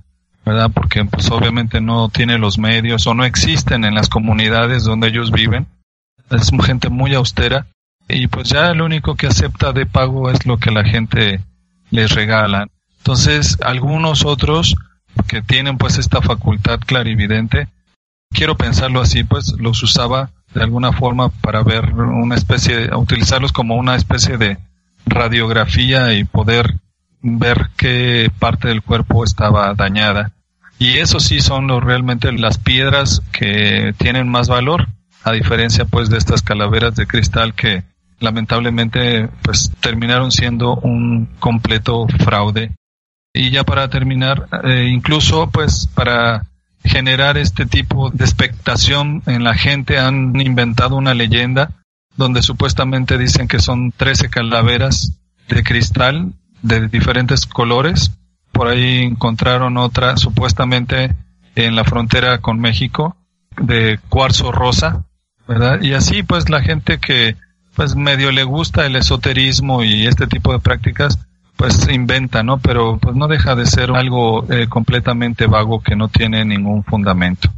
[0.46, 0.70] ¿verdad?
[0.72, 5.32] Porque pues obviamente no tiene los medios o no existen en las comunidades donde ellos
[5.32, 5.66] viven.
[6.30, 7.66] Es gente muy austera
[8.08, 11.40] y pues ya lo único que acepta de pago es lo que la gente
[11.90, 12.68] les regala.
[12.98, 14.76] Entonces, algunos otros
[15.26, 17.66] que tienen pues esta facultad clarividente,
[18.30, 23.76] quiero pensarlo así, pues los usaba de alguna forma para ver una especie, utilizarlos como
[23.76, 24.58] una especie de
[25.06, 26.74] radiografía y poder
[27.22, 30.32] ver qué parte del cuerpo estaba dañada.
[30.78, 34.88] Y eso sí son realmente las piedras que tienen más valor,
[35.22, 37.84] a diferencia pues de estas calaveras de cristal que
[38.18, 42.72] lamentablemente pues terminaron siendo un completo fraude.
[43.32, 46.46] Y ya para terminar, eh, incluso pues para
[46.84, 51.70] generar este tipo de expectación en la gente han inventado una leyenda
[52.16, 55.18] donde supuestamente dicen que son 13 calaveras
[55.48, 58.12] de cristal de diferentes colores.
[58.52, 61.14] Por ahí encontraron otra supuestamente
[61.54, 63.16] en la frontera con México
[63.56, 65.04] de cuarzo rosa,
[65.46, 65.82] ¿verdad?
[65.82, 67.36] Y así pues la gente que
[67.74, 71.18] pues medio le gusta el esoterismo y este tipo de prácticas,
[71.60, 72.58] pues inventa, ¿no?
[72.58, 77.50] Pero pues no deja de ser algo eh, completamente vago que no tiene ningún fundamento.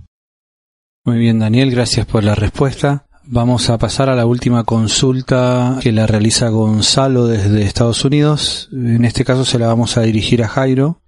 [1.04, 3.06] Muy bien, Daniel, gracias por la respuesta.
[3.22, 8.68] Vamos a pasar a la última consulta que la realiza Gonzalo desde Estados Unidos.
[8.72, 11.00] En este caso se la vamos a dirigir a Jairo.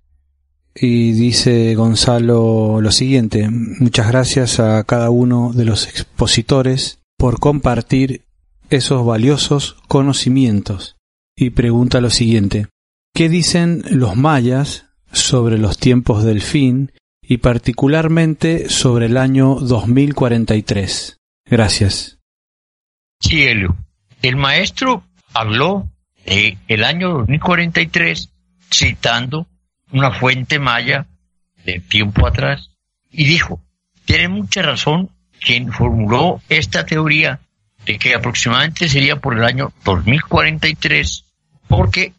[0.73, 3.51] Y dice Gonzalo lo siguiente.
[3.51, 8.23] Muchas gracias a cada uno de los expositores por compartir
[8.71, 10.95] esos valiosos conocimientos.
[11.37, 12.69] Y pregunta lo siguiente.
[13.17, 16.91] ¿Qué dicen los mayas sobre los tiempos del fin
[17.23, 21.21] y particularmente sobre el año 2043?
[21.45, 22.19] Gracias.
[23.21, 23.77] Cielo.
[24.21, 25.89] El maestro habló
[26.27, 28.31] de el año 2043
[28.69, 29.47] citando
[29.93, 31.07] una fuente maya
[31.65, 32.73] de tiempo atrás
[33.13, 33.61] y dijo,
[34.07, 37.39] tiene mucha razón quien formuló esta teoría
[37.87, 41.27] de que aproximadamente sería por el año 2043,
[41.69, 42.13] porque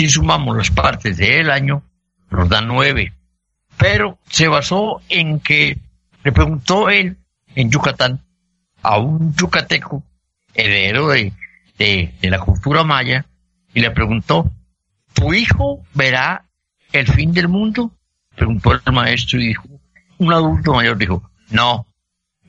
[0.00, 1.82] si sumamos las partes del año,
[2.30, 3.12] nos da nueve.
[3.76, 5.76] Pero se basó en que
[6.24, 7.18] le preguntó él
[7.54, 8.18] en Yucatán
[8.82, 10.02] a un yucateco,
[10.54, 11.34] heredero de,
[11.76, 13.26] de, la cultura maya,
[13.74, 14.50] y le preguntó,
[15.12, 16.46] ¿tu hijo verá
[16.92, 17.92] el fin del mundo?
[18.34, 19.68] Preguntó el maestro y dijo,
[20.16, 21.86] un adulto mayor dijo, no,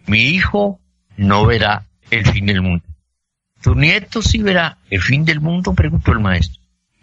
[0.07, 0.79] mi hijo
[1.17, 2.85] no verá el fin del mundo.
[3.61, 5.73] ¿Tu nieto sí verá el fin del mundo?
[5.73, 6.60] preguntó el maestro.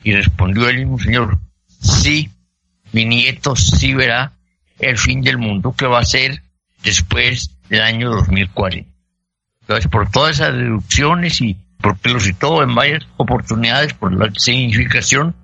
[0.08, 2.30] Y respondió el mismo señor, sí,
[2.92, 4.32] mi nieto sí verá
[4.78, 6.42] el fin del mundo que va a ser
[6.82, 8.90] después del año 2040.
[9.60, 15.36] Entonces, por todas esas deducciones y porque lo citó en varias oportunidades por la significación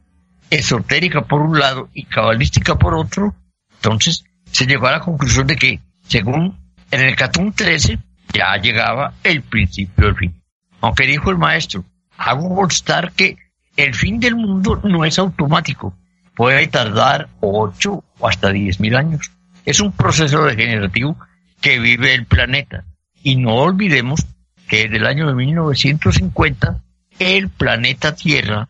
[0.49, 3.35] esotérica por un lado y cabalística por otro,
[3.75, 6.59] entonces se llegó a la conclusión de que, según
[6.91, 7.99] en el Catún 13,
[8.33, 10.43] ya llegaba el principio del fin.
[10.81, 11.85] Aunque dijo el maestro,
[12.17, 13.44] hago constar que
[13.77, 15.95] el fin del mundo no es automático,
[16.35, 19.31] puede tardar ocho o hasta diez mil años.
[19.65, 21.17] Es un proceso degenerativo
[21.61, 22.85] que vive el planeta
[23.23, 24.27] y no olvidemos
[24.69, 26.83] que desde el año de 1950
[27.19, 28.69] el planeta Tierra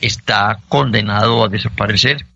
[0.00, 2.26] está condenado a desaparecer.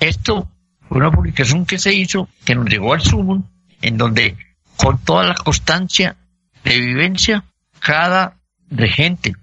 [0.00, 0.48] Esto
[0.88, 3.48] fue una publicación que se hizo, que nos llegó al sumo,
[3.82, 4.36] en donde
[4.76, 6.16] con toda la constancia
[6.64, 7.44] de vivencia,
[7.80, 8.38] cada
[8.70, 9.34] regente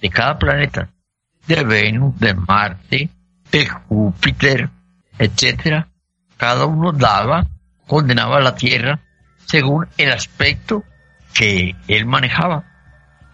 [0.00, 0.90] de cada planeta,
[1.46, 3.10] de Venus, de Marte,
[3.50, 4.70] de Júpiter,
[5.18, 5.88] etcétera,
[6.36, 7.46] cada uno daba,
[7.86, 9.00] condenaba a la Tierra
[9.46, 10.84] según el aspecto
[11.32, 12.64] que él manejaba.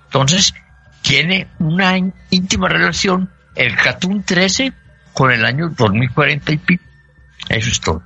[0.07, 0.55] Entonces,
[1.03, 1.97] tiene una
[2.31, 4.73] íntima relación el Catún 13
[5.13, 6.85] con el año 2040 y pico.
[7.49, 8.03] Eso es todo.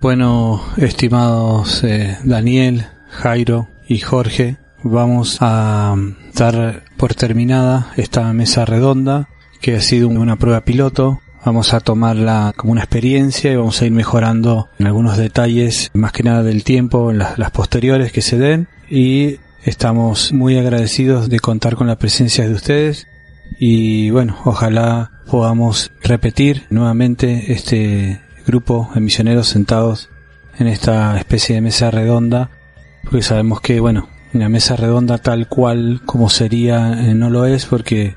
[0.00, 5.94] Bueno, estimados eh, Daniel, Jairo y Jorge, vamos a
[6.34, 9.28] dar por terminada esta mesa redonda
[9.60, 11.20] que ha sido una prueba piloto.
[11.44, 16.12] Vamos a tomarla como una experiencia y vamos a ir mejorando en algunos detalles, más
[16.12, 18.68] que nada del tiempo, en las, las posteriores que se den.
[18.88, 23.06] Y estamos muy agradecidos de contar con la presencia de ustedes.
[23.58, 30.10] Y bueno, ojalá podamos repetir nuevamente este grupo de misioneros sentados
[30.58, 32.50] en esta especie de mesa redonda,
[33.04, 37.66] porque sabemos que, bueno, una mesa redonda tal cual como sería eh, no lo es
[37.66, 38.16] porque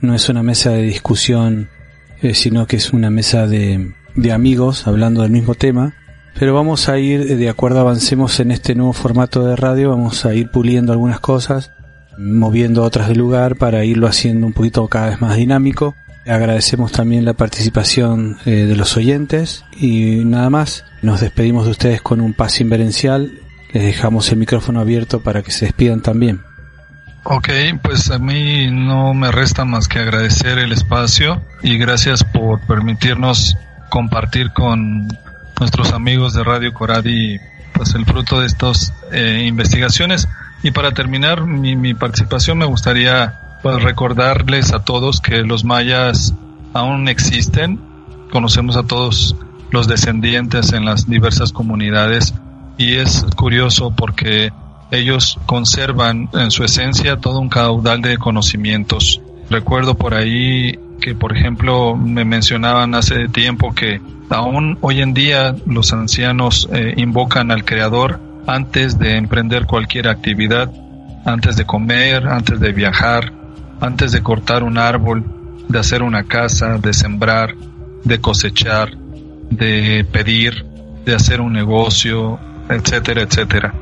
[0.00, 1.68] no es una mesa de discusión,
[2.20, 5.94] eh, sino que es una mesa de, de amigos hablando del mismo tema.
[6.38, 10.24] Pero vamos a ir, eh, de acuerdo avancemos en este nuevo formato de radio, vamos
[10.26, 11.70] a ir puliendo algunas cosas,
[12.18, 15.94] moviendo otras de lugar para irlo haciendo un poquito cada vez más dinámico.
[16.26, 20.84] Agradecemos también la participación de los oyentes y nada más.
[21.02, 23.43] Nos despedimos de ustedes con un paz inverencial
[23.74, 26.40] les dejamos el micrófono abierto para que se despidan también.
[27.24, 27.48] Ok,
[27.82, 33.56] pues a mí no me resta más que agradecer el espacio y gracias por permitirnos
[33.90, 35.08] compartir con
[35.58, 37.38] nuestros amigos de Radio Coradi
[37.72, 40.28] pues el fruto de estas eh, investigaciones.
[40.62, 46.32] Y para terminar mi, participación me gustaría pues, recordarles a todos que los mayas
[46.74, 47.80] aún existen.
[48.30, 49.34] Conocemos a todos
[49.72, 52.34] los descendientes en las diversas comunidades
[52.76, 54.52] y es curioso porque
[54.90, 59.20] ellos conservan en su esencia todo un caudal de conocimientos.
[59.50, 64.00] Recuerdo por ahí que, por ejemplo, me mencionaban hace tiempo que
[64.30, 70.70] aún hoy en día los ancianos eh, invocan al Creador antes de emprender cualquier actividad,
[71.24, 73.32] antes de comer, antes de viajar,
[73.80, 75.24] antes de cortar un árbol,
[75.68, 77.54] de hacer una casa, de sembrar,
[78.04, 78.96] de cosechar,
[79.50, 80.64] de pedir,
[81.04, 82.38] de hacer un negocio,
[82.68, 83.74] etcétera, etcétera.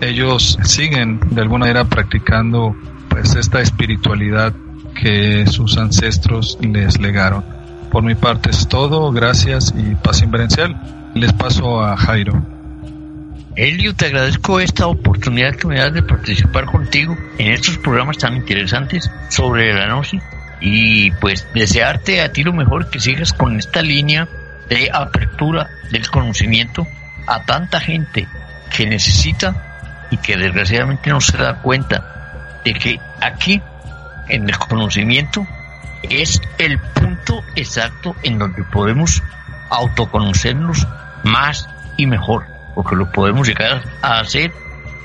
[0.00, 2.76] Ellos siguen de alguna manera practicando
[3.08, 4.52] pues esta espiritualidad
[4.94, 7.44] que sus ancestros les legaron.
[7.90, 10.76] Por mi parte es todo, gracias y paz inverencial.
[11.14, 12.44] Les paso a Jairo.
[13.56, 18.36] Elio, te agradezco esta oportunidad que me das de participar contigo en estos programas tan
[18.36, 20.22] interesantes sobre la gnosis
[20.60, 24.28] y pues desearte a ti lo mejor que sigas con esta línea
[24.68, 26.86] de apertura del conocimiento
[27.28, 28.26] a tanta gente
[28.74, 33.62] que necesita y que desgraciadamente no se da cuenta de que aquí,
[34.28, 35.46] en el conocimiento,
[36.02, 39.22] es el punto exacto en donde podemos
[39.70, 40.86] autoconocernos
[41.24, 44.52] más y mejor, porque lo podemos llegar a hacer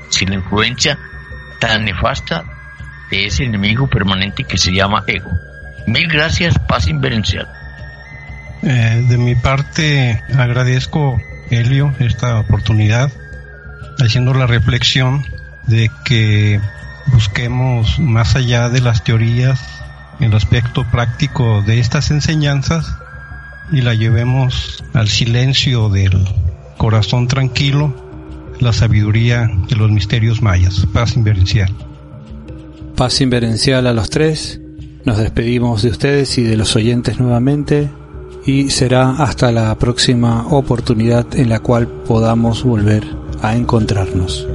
[0.08, 0.98] sin la influencia
[1.58, 2.44] tan nefasta
[3.10, 5.30] de ese enemigo permanente que se llama ego.
[5.86, 7.48] Mil gracias, paz inverencial.
[8.62, 11.20] Eh, de mi parte, agradezco
[11.50, 13.10] Helio esta oportunidad,
[13.98, 15.24] haciendo la reflexión
[15.66, 16.60] de que
[17.12, 19.60] busquemos más allá de las teorías
[20.20, 22.96] el aspecto práctico de estas enseñanzas
[23.72, 26.12] y la llevemos al silencio del
[26.76, 27.94] corazón tranquilo,
[28.60, 30.86] la sabiduría de los misterios mayas.
[30.92, 31.74] Paz inverencial.
[32.96, 34.60] Paz inverencial a los tres.
[35.04, 37.90] Nos despedimos de ustedes y de los oyentes nuevamente
[38.46, 43.04] y será hasta la próxima oportunidad en la cual podamos volver
[43.42, 44.46] a encontrarnos.